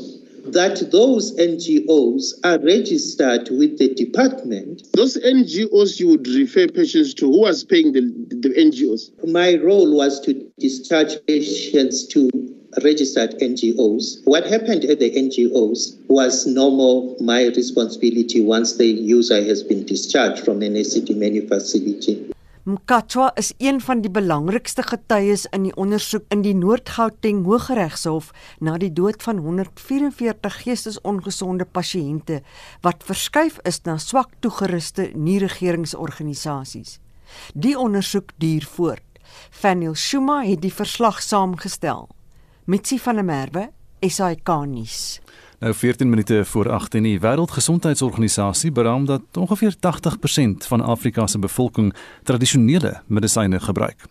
[0.45, 4.84] that those NGOs are registered with the department.
[4.93, 9.12] Those NGOs you would refer patients to, who was paying the, the NGOs?
[9.28, 12.30] My role was to discharge patients to
[12.84, 14.21] registered NGOs.
[14.25, 19.86] What happened at the NGOs was no more my responsibility once the user has been
[19.86, 22.32] discharged from an ACD menu facility.
[22.64, 28.74] Mkatshwa is een van die belangrikste getuies in die ondersoek in die Noord-Gauteng Hooggeregshof na
[28.78, 32.41] die dood van 144 geestesongesonde pasiënte
[32.84, 36.99] wat verskuif is na swak toegeruste nie-regeringsorganisasies.
[37.55, 39.07] Die ondersoek duur voort.
[39.49, 42.10] Faniel Shuma het die verslag saamgestel.
[42.68, 43.70] Mitsi van der Merwe,
[44.03, 45.22] SAK nuus.
[45.60, 51.39] Nou 14 minute voor 8 in die Wêreldgesondheidsorganisasie beraam dat ongeveer 80% van Afrika se
[51.39, 51.93] bevolking
[52.24, 54.05] tradisionele medisyne gebruik.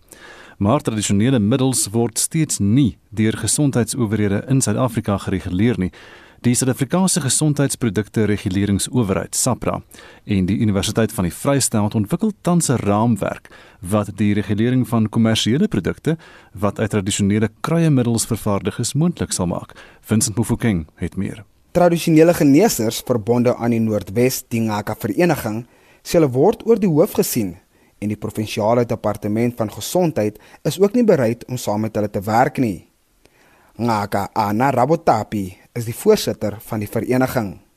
[0.58, 5.92] Maar tradisionele middels word steeds nie deur gesondheidsowerhede in Suid-Afrika gereguleer nie.
[6.46, 9.80] Die Suid-Afrikaanse Gesondheidsprodukte Reguleringsowerheid, SAPRA,
[10.24, 15.68] en die Universiteit van die Vrystaat ontwikkel tans 'n raamwerk wat die regulering van kommersiële
[15.68, 16.16] produkte
[16.52, 19.74] wat uit tradisionele kruiemiddels vervaardig is moontlik sal maak.
[20.00, 21.44] Vincent Mofokeng het meer.
[21.72, 25.66] Tradisionele geneesers verbonde aan die Noordwes Dingaka Vereniging
[26.02, 27.56] sê hulle word oor die hoof gesien
[27.98, 32.20] en die provinsiale departement van gesondheid is ook nie bereid om saam met hulle te
[32.20, 32.87] werk nie.
[33.78, 37.67] Ngaka Ana Rabotapi is die voorsitter van die vereniging.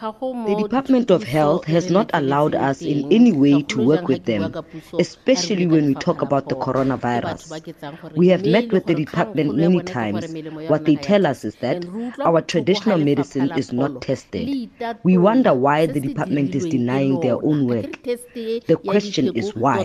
[0.00, 4.50] The Department of Health has not allowed us in any way to work with them,
[4.98, 8.16] especially when we talk about the coronavirus.
[8.16, 10.32] We have met with the department many times.
[10.70, 11.84] What they tell us is that
[12.24, 14.70] our traditional medicine is not tested.
[15.02, 18.02] We wonder why the department is denying their own work.
[18.02, 19.84] The question is why?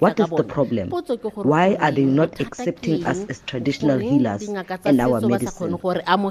[0.00, 0.90] What is the problem?
[0.90, 4.46] Why are they not accepting us as traditional healers
[4.84, 5.78] and our medicine?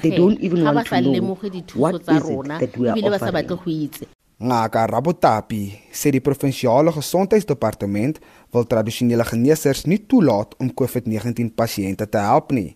[0.03, 1.34] They don't even want to know
[1.73, 3.34] what is it that we are offering.
[3.34, 4.05] sa batle go itse
[4.36, 5.61] Ngaka Rabotapi
[5.95, 8.20] sê die provinsiale gesondheidsdepartement
[8.51, 12.76] wil tradisionele geneesers nie toelaat om COVID-19 pasiënte te help nie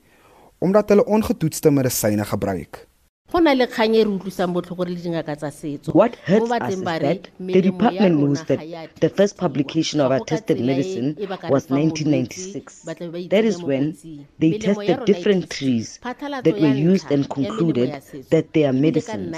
[0.59, 2.88] omdat hulle ongetoetste medisyne gebruik.
[3.31, 6.51] Go na le kgang e re utlwisang botlhoko re le dingaka tsa setso What hurts
[6.51, 8.59] us is that the department knows that
[8.99, 11.15] the first publication of our tested medicine
[11.49, 12.85] was 1996.
[13.29, 13.93] That is when
[14.39, 18.01] they tested different trees that were used and concluded
[18.31, 19.37] that they are medicines.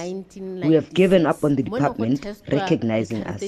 [0.63, 3.41] We have given up on the department recognizing us.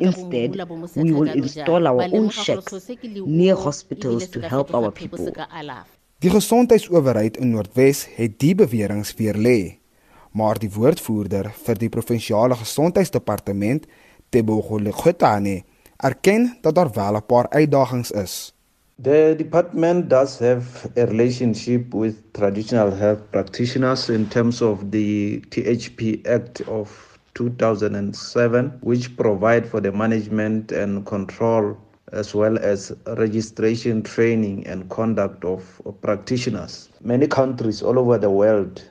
[0.00, 0.58] Instead,
[0.96, 5.30] we will install our own shacks near hospitals to help our people.
[6.22, 9.58] Die gesondheidsowerheid in Noordwes het die beweringe weer lê,
[10.34, 13.86] maar die woordvoerder vir die provinsiale gesondheidsdepartement,
[14.34, 15.62] Tebogo Lekgotane,
[15.96, 18.54] erken dat daar wel 'n paar uitdagings is.
[19.02, 26.26] The department does have a relationship with traditional health practitioners in terms of the THP
[26.26, 31.76] Act of 2007, which provide for the management and control
[32.12, 36.88] as well as registration, training, and conduct of practitioners.
[37.00, 38.82] Many countries all over the world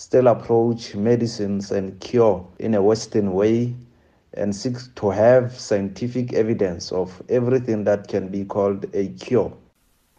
[0.00, 3.74] still approach medicines and cure in a Western way
[4.32, 9.52] and seek to have scientific evidence of everything that can be called a cure.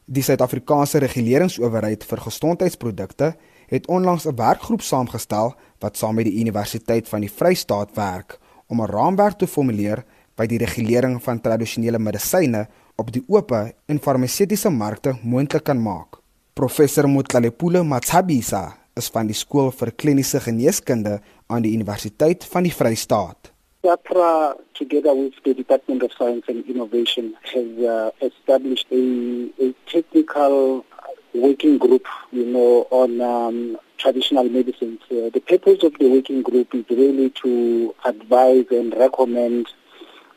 [0.06, 3.32] Die Suid-Afrikaanse Reguleringsowerheid vir Gesondheidsprodukte
[3.72, 8.82] het onlangs 'n werkgroep saamgestel wat saam met die Universiteit van die Vrystaat werk om
[8.82, 10.04] 'n raamwerk te formuleer
[10.36, 12.68] by die regulering van tradisionele medisyne
[12.98, 13.52] op die oop
[13.86, 16.22] en farmaseutiese markte moontlik kan maak.
[16.54, 22.74] Professor Motlalepule Matshabisa is van die skool vir kliniese geneeskunde aan die Universiteit van die
[22.76, 23.52] Vrystaat.
[23.82, 30.86] SAPRA, together with the Department of Science and Innovation, has uh, established a, a technical
[31.34, 35.00] working group, you know, on um, traditional medicines.
[35.10, 39.68] Uh, the purpose of the working group is really to advise and recommend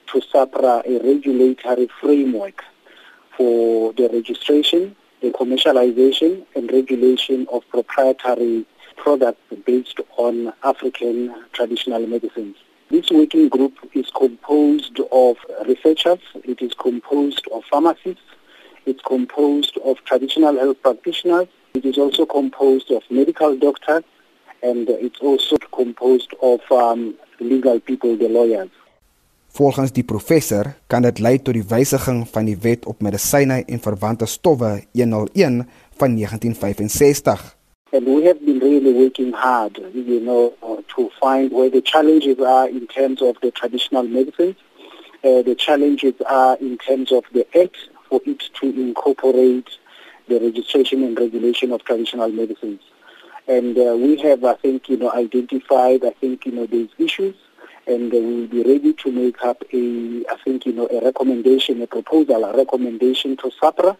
[0.07, 2.65] to SAPRA a regulatory framework
[3.37, 8.67] for the registration, the commercialization and regulation of proprietary
[8.99, 12.57] products based on African traditional medicines.
[12.91, 18.21] This working group is composed of researchers, it is composed of pharmacists,
[18.85, 24.05] it's composed of traditional health practitioners, it is also composed of medical doctors,
[24.63, 28.69] and it's also composed of um, legal people, the lawyers.
[29.55, 33.79] Volgens die professor kan dit lei tot die wysiging van die Wet op Medisyne en
[33.79, 35.61] Verwante Stowwe 101
[35.95, 37.57] van 1965.
[37.93, 40.53] And we have been really working hard, you know,
[40.97, 44.57] to find where the challenges are in terms of the traditional medicines.
[45.23, 49.71] Uh, the challenges are in terms of the act for it to incorporate
[50.27, 52.81] the registration and regulation of traditional medicines.
[53.47, 57.37] And uh, we have, I think, you know, identified, I think, you know, these issues
[57.87, 61.01] and uh, we will be ready to make up a, I think, you know, a
[61.05, 63.97] recommendation, a proposal, a recommendation to SAPRA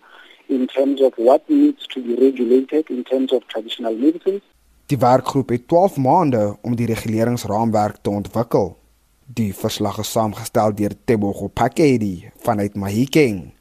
[0.49, 4.41] in terms of what needs to be regulated in terms of traditional medicine.
[4.87, 8.77] Die werkgroep het 12 maande om die reguleringsraamwerk te ontwikkel.
[9.25, 13.55] Die verslag is saamgestel deur Tebogo Pakedi vanuit Mahikeng.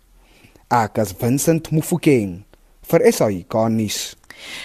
[0.67, 2.41] Ek is Vincent Mufokeng
[2.91, 4.17] vir SAI Garnis.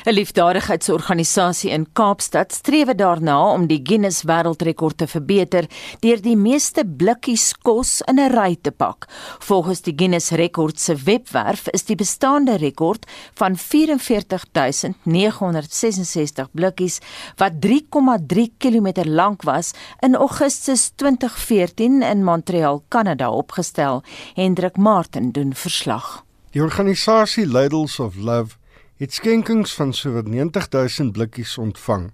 [0.07, 5.66] 'n Liefdadigheidsorganisasie in Kaapstad streef daarna om die Guinness Wêreldrekord te verbeter
[6.01, 9.07] deur die meeste blikkies kos in 'n ry te pak.
[9.39, 17.01] Volgens die Guinness Rekord se webwerf is die bestaande rekord van 44966 blikkies
[17.37, 24.03] wat 3,3 km lank was in Augustus 2014 in Montreal, Kanada opgestel.
[24.35, 26.25] Hendrik Martin doen verslag.
[26.51, 28.57] Die organisasie Ladles of Love
[28.99, 32.09] het skenkings van sowat 90000 blikkies ontvang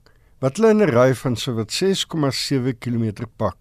[0.44, 3.56] wat hulle in 'n ry van sowat 6,7 km pak.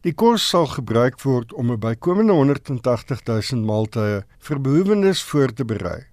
[0.00, 6.06] Die kos sal gebruik word om 'n bykomende 180000 maaltye vir behoewendes voor te berei.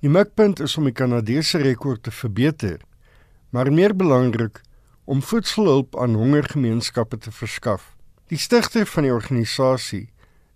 [0.00, 2.80] Die mikpunt is om die Kanadese rekord te verbeter,
[3.50, 4.60] maar meer belangrik
[5.04, 7.96] om voedselhulp aan hongergemeenskappe te verskaf.
[8.26, 10.10] Die stigter van die organisasie,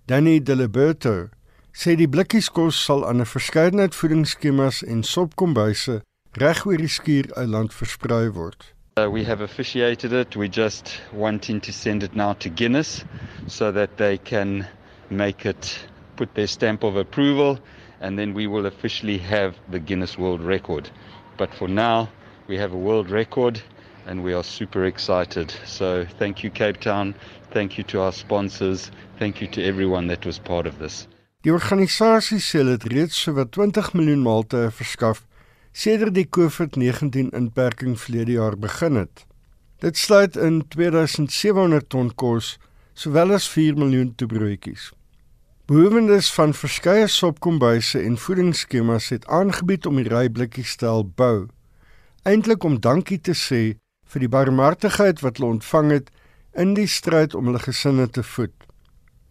[0.05, 1.29] Danny Deliberto,
[1.75, 6.03] sê die blikkieskos sal aan 'n verskeidenheid voedingsskemas en sopkombuise
[6.45, 8.73] reg oor die skiereiland versprei word.
[8.97, 10.37] Uh, we have officiated it.
[10.37, 13.05] We just wanting to send it now to Guinness
[13.47, 14.67] so that they can
[15.09, 17.59] make it put their stamp of approval
[18.01, 20.91] and then we will officially have the Guinness World Record.
[21.39, 22.09] But for now,
[22.49, 23.63] we have a world record
[24.07, 25.55] and we are super excited.
[25.65, 27.15] So thank you Cape Town.
[27.51, 28.91] Thank you to our sponsors.
[29.19, 31.07] Thank you to everyone that was part of this.
[31.43, 35.25] Die organisasie sê dit reeds sowat 20 miljoen maaltye verskaf
[35.75, 39.25] sedert die COVID-19 inperking vlede jaar begin het.
[39.83, 42.59] Dit sluit in 2700 ton kos
[42.95, 44.93] sowel as 4 miljoen toebroodjies.
[45.67, 51.49] Behoewendes van verskeie sopkombuise en voedingsskemas het aangebied om die ryblikkies te help bou.
[52.23, 53.63] Eintlik om dankie te sê
[54.15, 56.15] vir die barmhartigheid wat hulle ontvang het
[56.55, 58.55] in die stryd om hulle gesinne te voed.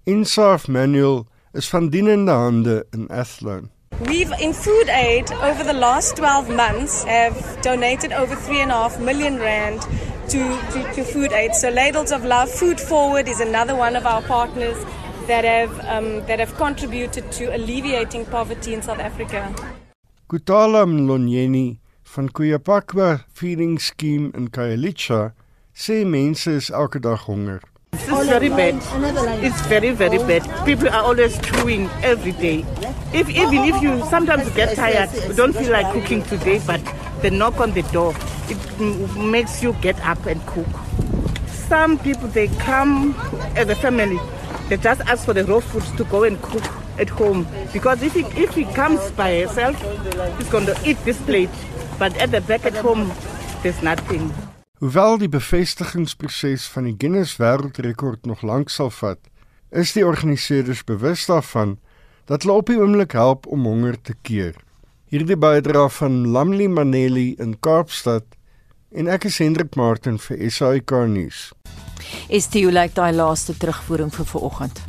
[0.03, 3.69] Insaf Manuel is van dienende hande in Athlone.
[4.05, 9.81] We've in food aid over the last 12 months have donated over 3.5 million rand
[10.29, 10.39] to,
[10.71, 11.53] to, to food aid.
[11.53, 14.77] So Ladles of Love Food Forward is another one of our partners
[15.27, 19.53] that have um, that have contributed to alleviating poverty in South Africa.
[20.29, 25.33] Kutala Mlonyeni van Kuyapakwa Feeding Scheme in Khayelitsha
[25.75, 27.61] sê mense is elke dag honger.
[27.91, 28.75] This is very bad.
[29.43, 30.65] It's very, very bad.
[30.65, 32.65] People are always chewing every day.
[33.13, 36.81] If even if you sometimes get tired, you don't feel like cooking today, but
[37.21, 38.13] the knock on the door,
[38.49, 40.67] it makes you get up and cook.
[41.47, 43.13] Some people they come
[43.55, 44.19] as a family,
[44.69, 46.63] they just ask for the raw food to go and cook
[46.97, 49.79] at home because if he, if he comes by himself,
[50.37, 51.49] he's going to eat this plate,
[51.99, 53.11] but at the back at home,
[53.63, 54.33] there's nothing.
[54.81, 59.19] Hoewel die bevestigingsproses van die Guinness Wêreldrekord nog lank sal vat,
[59.69, 61.75] is die organiseerders bewus daarvan
[62.25, 64.57] dat hulle op die oomblik help om honger te keer.
[65.13, 68.25] Hierdie bydra van Lamli Maneli in Kaapstad
[68.89, 71.51] en ek is Hendrik Martin vir SAK nuus.
[72.25, 74.81] Is dit hoe lyk daai laaste terugvoering vir vanoggend?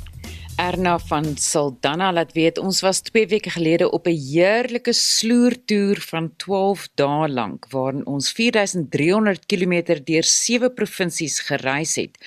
[0.60, 6.36] Erna van Saldanha laat weet ons was 2 weke gelede op 'n heerlike sloertoer van
[6.36, 12.18] 12 dae lank waarin ons 4300 km deur 7 provinsies gereis het.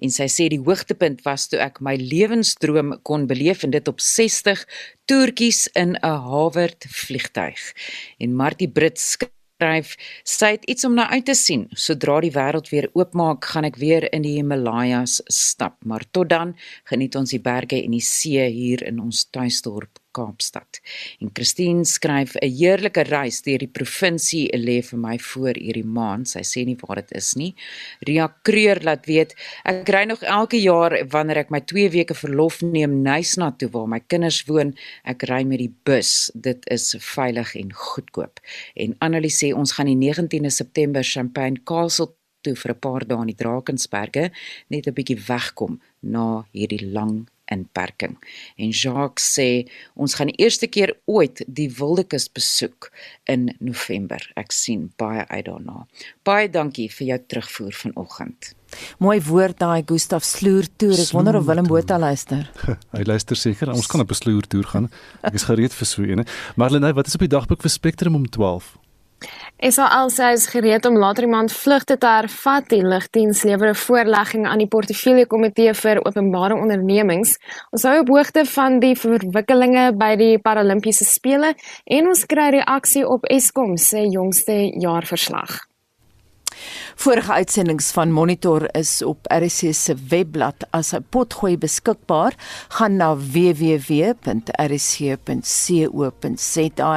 [0.00, 4.00] En sy sê die hoogtepunt was toe ek my lewensdroom kon beleef en dit op
[4.00, 4.66] 60
[5.04, 7.60] toertjies in 'n Hawert vliegtyg.
[8.18, 9.16] En Martie Brits
[9.54, 9.94] skryf
[10.26, 11.66] sy het iets om na uit te sien.
[11.72, 15.78] Sodra die wêreld weer oopmaak gaan ek weer in die Himalajas stap.
[15.84, 16.56] Maar tot dan
[16.90, 20.80] geniet ons die berge en die see hier in ons tuisdorp Kaapstad.
[21.20, 26.28] En Christine skryf 'n heerlike reis deur die provinsie lê vir my voor hierdie maand.
[26.28, 27.54] Sy sê nie waar dit is nie.
[28.06, 29.34] Ria Kreur laat weet
[29.64, 33.88] ek ry nog elke jaar wanneer ek my 2 weke verlof neem Nysna toe waar
[33.88, 34.74] my kinders woon.
[35.04, 36.30] Ek ry met die bus.
[36.34, 38.40] Dit is veilig en goedkoop.
[38.76, 43.20] En Annelie sê ons gaan die 19de September Champagne Castle toe vir 'n paar dae
[43.20, 44.30] in die Drakensberge
[44.68, 48.16] net 'n bietjie wegkom na hierdie lang inperking.
[48.56, 52.90] En Jacques sê ons gaan die eerste keer ooit die Wildekus besoek
[53.30, 54.22] in November.
[54.40, 55.86] Ek sien baie uit daarna.
[56.24, 58.54] Baie dankie vir jou terugvoer vanoggend.
[58.98, 60.98] Mooi woord daai Gustaf Sloer toer.
[60.98, 62.48] Ek wonder of Willem Botha luister.
[62.96, 63.70] Hy luister seker.
[63.74, 64.90] Ons kan op 'n sloer toer gaan.
[65.22, 66.26] Ek is gereed vir so 'een.
[66.56, 68.83] Marlene, wat is op die dagboek vir Spectrum om 12?
[69.58, 72.68] SAL sê is gereed om later iemand vlugte te hervat.
[72.68, 77.38] Die lugdiens lewer 'n voorlegging aan die portefeulje komitee vir openbare ondernemings.
[77.70, 81.54] Ons hou op hoogte van die verwikkelinge by die Paralimpiese spele
[81.84, 85.73] en ons kry reaksie op Eskom se jongste jaarverslag.
[86.94, 92.34] Vorige uitsendings van Monitor is op RC se webblad as 'n potgooi beskikbaar.
[92.68, 93.80] Gaan na www.rc.co.za.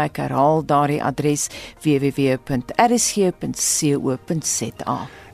[0.04, 1.48] Ek herhaal daardie adres
[1.82, 2.48] www.rc.co.za.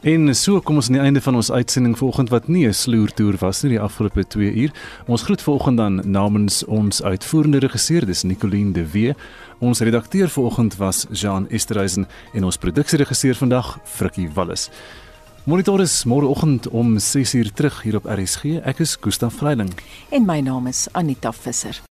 [0.03, 3.35] En so kom ons aan die einde van ons uitsending vanoggend wat nie 'n sloertoer
[3.39, 4.71] was nie die afgelope 2 uur.
[5.07, 9.15] Ons groet vanoggend dan namens ons uitvoerende regisseur dis Nicoline de Wee.
[9.63, 14.67] Ons redakteur vanoggend was Jean Esterhuizen en ons produksieregisseur vandag Frikkie Wallis.
[15.47, 18.59] Monitor is môreoggend om 6uur terug hier op RSG.
[18.59, 19.71] Ek is Gustaf Vreiling
[20.11, 21.83] en my naam is Anita Visser.